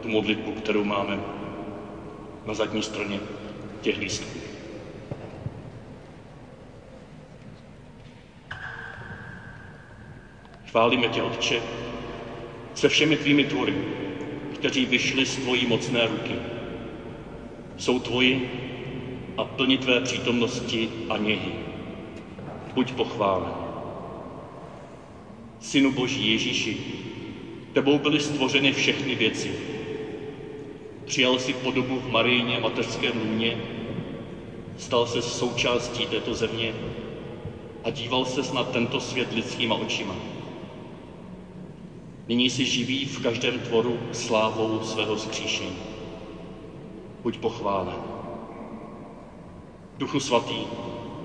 tu 0.00 0.08
modlitbu, 0.08 0.52
kterou 0.52 0.84
máme 0.84 1.20
na 2.46 2.54
zadní 2.54 2.82
straně 2.82 3.20
těch 3.80 3.98
lístků. 3.98 4.49
Chválíme 10.70 11.08
tě, 11.08 11.22
Otče, 11.22 11.62
se 12.74 12.88
všemi 12.88 13.16
tvými 13.16 13.44
tvory, 13.44 13.74
kteří 14.54 14.86
vyšli 14.86 15.26
z 15.26 15.36
tvojí 15.36 15.66
mocné 15.66 16.06
ruky. 16.06 16.36
Jsou 17.76 17.98
tvoji 17.98 18.48
a 19.36 19.44
plní 19.44 19.76
tvé 19.76 20.00
přítomnosti 20.00 20.88
a 21.08 21.16
něhy. 21.16 21.52
Buď 22.74 22.92
pochválen. 22.92 23.52
Synu 25.60 25.90
Boží 25.90 26.30
Ježíši, 26.30 26.76
tebou 27.72 27.98
byly 27.98 28.20
stvořeny 28.20 28.72
všechny 28.72 29.14
věci. 29.14 29.54
Přijal 31.04 31.38
si 31.38 31.52
podobu 31.52 31.98
v 31.98 32.08
Marijně 32.08 32.58
mateřském 32.58 33.16
lůně, 33.16 33.58
stal 34.76 35.06
se 35.06 35.22
součástí 35.22 36.06
této 36.06 36.34
země 36.34 36.74
a 37.84 37.90
díval 37.90 38.24
se 38.24 38.54
na 38.54 38.62
tento 38.62 39.00
svět 39.00 39.32
lidskýma 39.32 39.74
očima. 39.74 40.39
Nyní 42.30 42.50
si 42.50 42.64
živí 42.64 43.04
v 43.04 43.18
každém 43.18 43.58
tvoru 43.58 43.98
slávou 44.12 44.80
svého 44.82 45.16
zkříšení. 45.16 45.76
Buď 47.22 47.38
pochválen. 47.38 47.96
Duchu 49.98 50.20
svatý, 50.20 50.66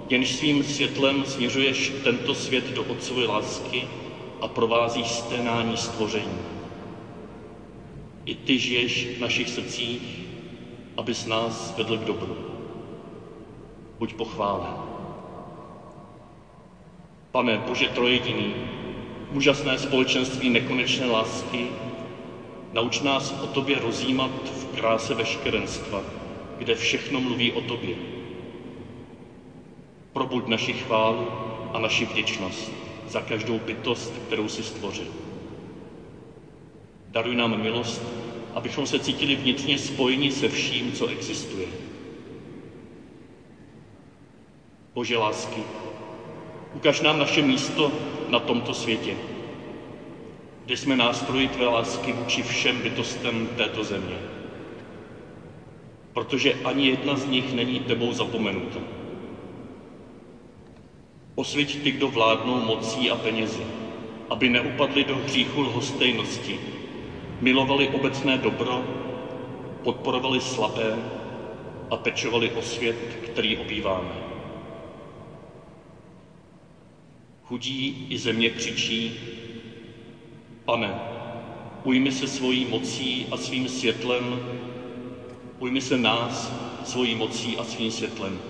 jenž 0.09 0.35
svým 0.35 0.63
světlem 0.63 1.25
směřuješ 1.25 1.91
tento 2.03 2.33
svět 2.33 2.63
do 2.73 2.83
Otcovy 2.83 3.25
lásky 3.25 3.87
a 4.41 4.47
provázíš 4.47 5.07
sténání 5.07 5.77
stvoření. 5.77 6.39
I 8.25 8.35
ty 8.35 8.59
žiješ 8.59 9.07
v 9.17 9.19
našich 9.19 9.49
srdcích, 9.49 10.21
abys 10.97 11.25
nás 11.25 11.73
vedl 11.77 11.97
k 11.97 12.05
dobru. 12.05 12.37
Buď 13.99 14.13
pochválen. 14.13 14.73
Pane 17.31 17.57
Bože 17.57 17.87
Trojediný, 17.87 18.53
úžasné 19.35 19.77
společenství 19.77 20.49
nekonečné 20.49 21.05
lásky, 21.05 21.67
nauč 22.73 23.01
nás 23.01 23.35
o 23.41 23.47
tobě 23.47 23.79
rozjímat 23.79 24.31
v 24.31 24.65
kráse 24.75 25.13
veškerenstva, 25.13 26.03
kde 26.57 26.75
všechno 26.75 27.19
mluví 27.19 27.51
o 27.51 27.61
tobě. 27.61 27.95
Probuď 30.13 30.47
naši 30.47 30.73
chválu 30.73 31.27
a 31.73 31.79
naši 31.79 32.05
vděčnost 32.05 32.71
za 33.07 33.21
každou 33.21 33.59
bytost, 33.59 34.13
kterou 34.27 34.47
si 34.47 34.63
stvořil. 34.63 35.11
Daruj 37.07 37.35
nám 37.35 37.61
milost, 37.61 38.01
abychom 38.53 38.85
se 38.85 38.99
cítili 38.99 39.35
vnitřně 39.35 39.77
spojeni 39.77 40.31
se 40.31 40.47
vším, 40.49 40.91
co 40.91 41.07
existuje. 41.07 41.67
Bože 44.93 45.17
lásky, 45.17 45.63
ukaž 46.73 47.01
nám 47.01 47.19
naše 47.19 47.41
místo 47.41 47.91
na 48.35 48.39
tomto 48.39 48.73
světě, 48.73 49.17
kde 50.65 50.77
jsme 50.77 50.95
nástroji 50.95 51.47
tvé 51.47 51.67
lásky 51.67 52.11
vůči 52.11 52.41
všem 52.41 52.79
bytostem 52.81 53.47
této 53.55 53.83
země. 53.83 54.17
Protože 56.13 56.53
ani 56.63 56.87
jedna 56.87 57.15
z 57.15 57.25
nich 57.25 57.53
není 57.53 57.79
tebou 57.79 58.11
zapomenuta. 58.13 58.79
Osvěť 61.35 61.81
ty, 61.81 61.91
kdo 61.91 62.07
vládnou 62.07 62.59
mocí 62.59 63.09
a 63.09 63.15
penězi, 63.15 63.65
aby 64.29 64.49
neupadli 64.49 65.03
do 65.03 65.17
hříchu 65.17 65.61
lhostejnosti, 65.61 66.59
milovali 67.41 67.87
obecné 67.87 68.37
dobro, 68.37 68.83
podporovali 69.83 70.39
slabé 70.41 70.99
a 71.89 71.97
pečovali 71.97 72.49
o 72.49 72.61
svět, 72.61 73.17
který 73.23 73.55
obýváme. 73.55 74.24
Chudí 77.47 78.07
i 78.09 78.17
země 78.17 78.49
křičí, 78.49 79.13
pane, 80.65 80.95
ujmi 81.83 82.11
se 82.11 82.27
svojí 82.27 82.65
mocí 82.65 83.27
a 83.31 83.37
svým 83.37 83.67
světlem, 83.67 84.39
ujmi 85.59 85.81
se 85.81 85.97
nás 85.97 86.53
svojí 86.83 87.15
mocí 87.15 87.57
a 87.57 87.63
svým 87.63 87.91
světlem. 87.91 88.41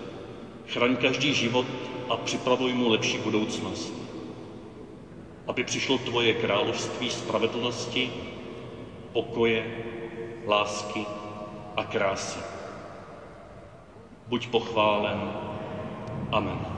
Chraň 0.68 0.96
každý 0.96 1.34
život 1.34 1.66
a 2.10 2.18
připravuj 2.18 2.74
mu 2.74 2.88
lepší 2.88 3.18
budoucnost. 3.18 3.94
Aby 5.48 5.64
přišlo 5.64 5.98
tvoje 5.98 6.34
království 6.34 7.10
spravedlnosti, 7.10 8.12
pokoje, 9.14 9.66
lásky 10.48 11.06
a 11.76 11.84
krásy. 11.84 12.40
Buď 14.28 14.48
pochválen. 14.48 15.32
Amen. 16.32 16.75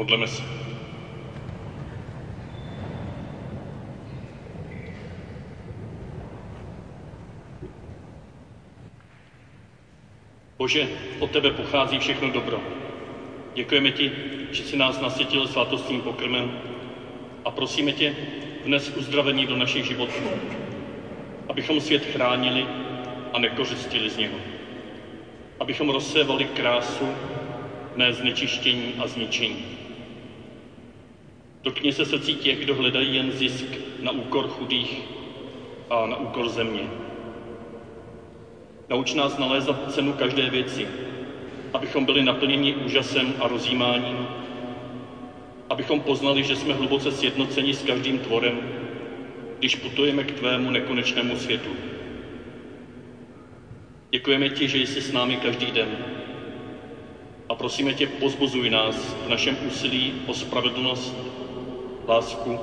Modleme 0.00 0.26
se. 0.26 0.42
Bože, 10.58 10.88
od 11.18 11.30
tebe 11.30 11.50
pochází 11.50 11.98
všechno 11.98 12.30
dobro. 12.30 12.62
Děkujeme 13.54 13.90
ti, 13.90 14.12
že 14.50 14.64
jsi 14.64 14.76
nás 14.76 15.00
nasvětil 15.00 15.46
svatostním 15.46 16.00
pokrmem 16.00 16.50
a 17.44 17.50
prosíme 17.50 17.92
tě, 17.92 18.14
vnes 18.64 18.96
uzdravení 18.96 19.46
do 19.46 19.56
našich 19.56 19.84
životů, 19.84 20.30
abychom 21.48 21.80
svět 21.80 22.04
chránili 22.04 22.66
a 23.32 23.38
nekořistili 23.38 24.10
z 24.10 24.16
něho. 24.16 24.40
abychom 25.60 25.88
rozsévali 25.88 26.44
krásu, 26.44 27.14
ne 27.96 28.12
znečištění 28.12 28.94
a 28.98 29.06
zničení. 29.06 29.79
Dotkni 31.62 31.92
se 31.92 32.04
srdcí 32.04 32.34
těch, 32.34 32.58
kdo 32.58 32.74
hledají 32.74 33.14
jen 33.14 33.30
zisk 33.32 33.78
na 34.00 34.10
úkor 34.10 34.48
chudých 34.48 35.06
a 35.90 36.06
na 36.06 36.16
úkor 36.16 36.48
země. 36.48 36.88
Nauč 38.88 39.14
nás 39.14 39.36
nalézat 39.36 39.90
cenu 39.90 40.12
každé 40.12 40.48
věci, 40.48 40.88
abychom 41.72 42.04
byli 42.04 42.22
naplněni 42.22 42.74
úžasem 42.74 43.34
a 43.38 43.46
rozjímáním, 43.46 44.28
abychom 45.70 46.00
poznali, 46.00 46.42
že 46.42 46.54
jsme 46.54 46.74
hluboce 46.74 47.10
sjednoceni 47.10 47.74
s 47.74 47.82
každým 47.82 48.18
tvorem, 48.18 48.68
když 49.58 49.74
putujeme 49.74 50.24
k 50.24 50.30
tvému 50.32 50.70
nekonečnému 50.70 51.34
světu. 51.34 51.76
Děkujeme 54.10 54.48
ti, 54.48 54.68
že 54.68 54.78
jsi 54.78 55.00
s 55.00 55.12
námi 55.12 55.36
každý 55.36 55.70
den 55.70 56.02
a 57.48 57.54
prosíme 57.54 57.92
tě, 57.92 58.06
pozbuzuj 58.06 58.70
nás 58.70 59.16
v 59.24 59.28
našem 59.28 59.56
úsilí 59.62 60.14
o 60.26 60.34
spravedlnost, 60.34 61.30
lásku 62.08 62.58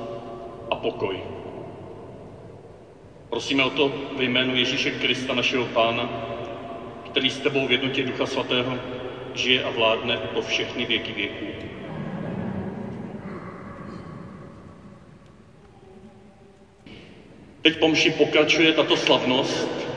a 0.72 0.76
pokoj. 0.76 1.20
Prosíme 3.30 3.64
o 3.64 3.70
to 3.70 3.92
ve 4.18 4.24
jménu 4.24 4.56
Ježíše 4.56 4.92
Krista, 4.92 5.34
našeho 5.34 5.66
Pána, 5.66 6.10
který 7.06 7.30
s 7.30 7.40
tebou 7.40 7.68
v 7.68 7.72
jednotě 7.72 8.04
Ducha 8.04 8.26
Svatého 8.26 8.78
žije 9.34 9.64
a 9.64 9.70
vládne 9.70 10.18
po 10.34 10.42
všechny 10.42 10.86
věky 10.86 11.12
věků. 11.12 11.46
Teď 17.62 17.80
pomši 17.80 18.10
pokračuje 18.10 18.74
tato 18.74 18.98
slavnost 18.98 19.88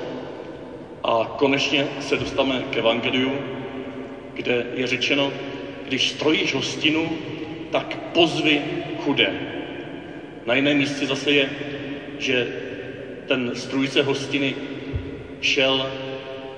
a 1.05 1.35
konečně 1.39 1.89
se 2.01 2.17
dostáváme 2.17 2.63
k 2.71 2.77
Evangeliu, 2.77 3.39
kde 4.35 4.67
je 4.75 4.87
řečeno, 4.87 5.33
když 5.85 6.11
strojíš 6.11 6.55
hostinu, 6.55 7.11
tak 7.71 7.97
pozvi 7.97 8.63
chudé. 9.01 9.33
Na 10.47 10.55
jiném 10.55 10.77
místě 10.77 11.07
zase 11.07 11.33
je, 11.33 11.51
že 12.19 12.47
ten 13.27 13.51
strůjce 13.55 14.03
hostiny 14.03 14.55
šel 15.41 15.91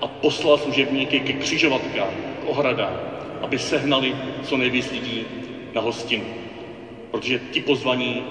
a 0.01 0.07
poslal 0.07 0.59
služebníky 0.59 1.21
ke 1.21 1.33
křižovatkám, 1.33 2.11
k 2.43 2.49
ohradám, 2.49 2.97
aby 3.43 3.59
sehnali 3.59 4.15
co 4.43 4.57
nejvíc 4.57 4.91
lidí 4.93 5.27
na 5.75 5.81
hostinu. 5.81 6.25
Protože 7.11 7.41
ti 7.51 7.61
pozvaní 7.61 8.25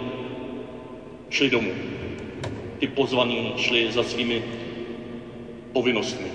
šli 1.29 1.49
domů. 1.49 1.73
Ty 2.79 2.87
pozvaní 2.87 3.53
šli 3.57 3.91
za 3.91 4.03
svými 4.03 4.41
povinnostmi. 5.73 6.27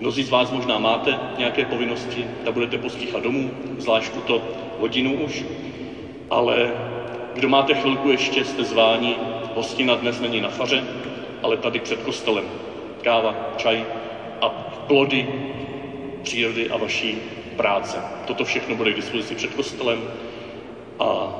Mnozí 0.00 0.22
z 0.22 0.30
vás 0.30 0.50
možná 0.50 0.78
máte 0.78 1.18
nějaké 1.38 1.64
povinnosti, 1.64 2.26
tak 2.44 2.54
budete 2.54 2.78
postíchat 2.78 3.22
domů, 3.22 3.50
zvlášť 3.78 4.12
tuto 4.12 4.42
hodinu 4.78 5.12
už, 5.12 5.44
ale 6.30 6.87
kdo 7.38 7.48
máte 7.48 7.74
chvilku 7.74 8.10
ještě, 8.10 8.44
jste 8.44 8.64
zváni, 8.64 9.16
hostina 9.54 9.94
dnes 9.94 10.20
není 10.20 10.40
na 10.40 10.48
faře, 10.48 10.84
ale 11.42 11.56
tady 11.56 11.78
před 11.78 12.02
kostelem. 12.02 12.44
Káva, 13.02 13.34
čaj 13.56 13.84
a 14.40 14.48
plody 14.86 15.28
přírody 16.22 16.70
a 16.70 16.76
vaší 16.76 17.18
práce. 17.56 17.96
Toto 18.26 18.44
všechno 18.44 18.74
bude 18.74 18.92
k 18.92 18.96
dispozici 18.96 19.34
před 19.34 19.54
kostelem 19.54 20.02
a 20.98 21.34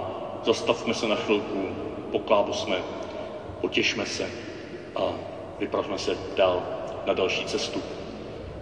zastavme 0.45 0.95
se 0.95 1.07
na 1.09 1.15
chvilku, 1.15 1.69
poklábosme, 2.11 2.77
potěšme 3.61 4.07
se 4.07 4.31
a 4.97 5.03
vypravme 5.59 5.99
se 5.99 6.17
dál 6.37 6.63
na 7.07 7.13
další 7.15 7.45
cestu. 7.45 7.83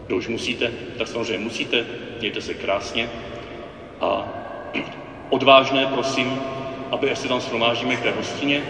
Kdo 0.07 0.17
už 0.17 0.29
musíte, 0.29 0.73
tak 0.99 1.09
samozřejmě 1.09 1.45
musíte, 1.45 1.87
mějte 2.19 2.41
se 2.41 2.55
krásně 2.55 3.11
a 4.01 4.29
odvážné 5.31 5.87
prosím, 5.87 6.41
aby 6.91 7.11
až 7.11 7.19
se 7.19 7.29
tam 7.29 7.41
shromáždíme 7.41 7.97
k 7.97 8.03
té 8.03 8.11
hostině, 8.11 8.63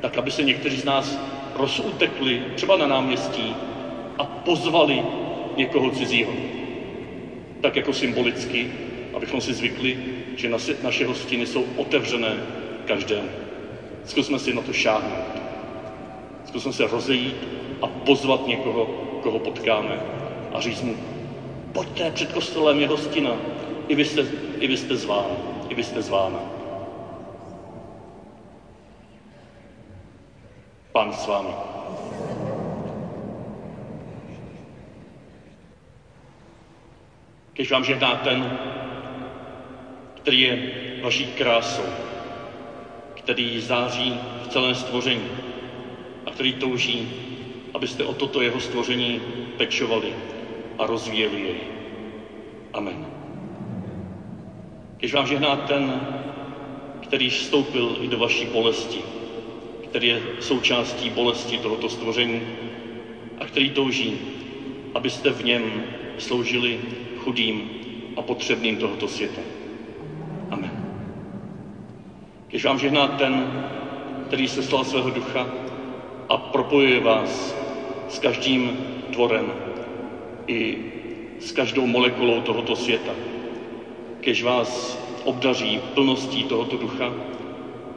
tak 0.00 0.18
aby 0.18 0.30
se 0.30 0.42
někteří 0.42 0.76
z 0.76 0.84
nás 0.84 1.18
rozutekli 1.56 2.42
třeba 2.54 2.76
na 2.76 2.86
náměstí 2.86 3.54
a 4.18 4.24
pozvali 4.24 5.02
někoho 5.56 5.90
cizího. 5.90 6.32
Tak 7.60 7.76
jako 7.76 7.92
symbolicky, 7.92 8.70
abychom 9.14 9.40
si 9.40 9.54
zvykli, 9.54 9.98
že 10.36 10.48
naše, 10.48 10.76
naše 10.82 11.06
hostiny 11.06 11.46
jsou 11.46 11.66
otevřené 11.76 12.36
každému. 12.84 13.28
Zkusme 14.04 14.38
si 14.38 14.52
na 14.52 14.60
to 14.60 14.72
šáhnout. 14.72 15.42
Zkusme 16.44 16.72
se 16.72 16.86
rozejít 16.86 17.48
a 17.82 17.86
pozvat 17.86 18.46
někoho, 18.46 18.84
koho 19.22 19.38
potkáme 19.38 20.00
a 20.54 20.60
říct 20.60 20.82
mu, 20.82 20.96
pojďte, 21.72 22.10
před 22.10 22.32
kostelem 22.32 22.80
je 22.80 22.88
hostina, 22.88 23.36
i 23.88 23.94
vy 23.94 24.04
jste, 24.04 24.26
i 24.60 24.66
vy 24.66 24.76
jste 24.76 24.96
zván, 24.96 25.30
i 25.68 25.74
vy 25.74 25.82
jste 25.82 26.02
zvána. 26.02 26.57
Pán 30.98 31.12
s 31.12 31.26
vámi. 31.26 31.54
Když 37.54 37.70
vám 37.70 37.84
žehná 37.84 38.14
ten, 38.14 38.58
který 40.14 40.40
je 40.40 40.58
vaší 41.02 41.26
krásou, 41.26 41.86
který 43.14 43.60
září 43.60 44.18
v 44.42 44.48
celém 44.48 44.74
stvoření 44.74 45.30
a 46.26 46.30
který 46.30 46.52
touží, 46.52 47.08
abyste 47.74 48.04
o 48.04 48.14
toto 48.14 48.42
jeho 48.42 48.60
stvoření 48.60 49.20
pečovali 49.56 50.14
a 50.78 50.86
rozvíjeli 50.86 51.40
jej. 51.40 51.60
Amen. 52.72 53.06
Když 54.96 55.14
vám 55.14 55.26
žehná 55.26 55.56
ten, 55.56 56.00
který 57.02 57.30
vstoupil 57.30 57.96
i 58.00 58.08
do 58.08 58.18
vaší 58.18 58.46
bolesti, 58.46 59.17
který 59.88 60.08
je 60.08 60.22
součástí 60.40 61.10
bolesti 61.10 61.58
tohoto 61.58 61.88
stvoření 61.88 62.42
a 63.38 63.44
který 63.44 63.70
touží, 63.70 64.18
abyste 64.94 65.30
v 65.32 65.44
něm 65.44 65.82
sloužili 66.18 66.80
chudým 67.16 67.70
a 68.16 68.22
potřebným 68.22 68.76
tohoto 68.76 69.08
světa. 69.08 69.40
Amen. 70.50 70.84
Když 72.48 72.64
vám 72.64 72.78
žehná 72.78 73.06
ten, 73.06 73.46
který 74.26 74.48
se 74.48 74.62
stal 74.62 74.84
svého 74.84 75.10
ducha 75.10 75.48
a 76.28 76.36
propojuje 76.36 77.00
vás 77.00 77.56
s 78.08 78.18
každým 78.18 78.76
tvorem 79.12 79.52
i 80.46 80.78
s 81.38 81.52
každou 81.52 81.86
molekulou 81.86 82.40
tohoto 82.40 82.76
světa, 82.76 83.12
kež 84.20 84.42
vás 84.42 84.98
obdaří 85.24 85.80
plností 85.94 86.44
tohoto 86.44 86.76
ducha, 86.76 87.12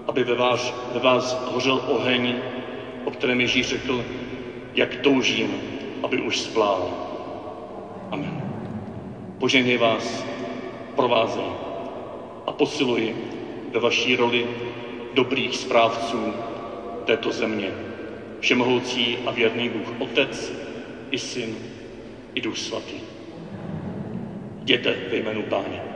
aby 0.08 0.24
ve 0.24 0.36
vás, 0.36 0.74
ve 0.94 1.00
vás 1.00 1.38
hořel 1.46 1.82
oheň, 1.88 2.36
o 3.06 3.12
kterém 3.12 3.42
Ježíš 3.42 3.68
řekl, 3.68 4.06
jak 4.76 4.96
toužím, 4.96 5.62
aby 6.04 6.22
už 6.22 6.40
splál. 6.40 6.90
Amen. 8.12 8.42
Požehnej 9.40 9.78
vás, 9.78 10.26
provázej 10.96 11.46
a 12.48 12.52
posiluji 12.52 13.16
ve 13.74 13.80
vaší 13.80 14.16
roli 14.16 14.48
dobrých 15.14 15.58
správců 15.58 16.34
této 17.06 17.32
země. 17.32 17.72
Všemohoucí 18.40 19.18
a 19.26 19.32
věrný 19.32 19.70
Bůh 19.70 19.88
Otec 20.00 20.54
i 21.12 21.18
Syn 21.18 21.56
i 22.36 22.42
Duch 22.42 22.58
Svatý. 22.58 22.96
Jděte 24.62 24.96
ve 25.12 25.18
jménu 25.18 25.42
Páně. 25.42 25.91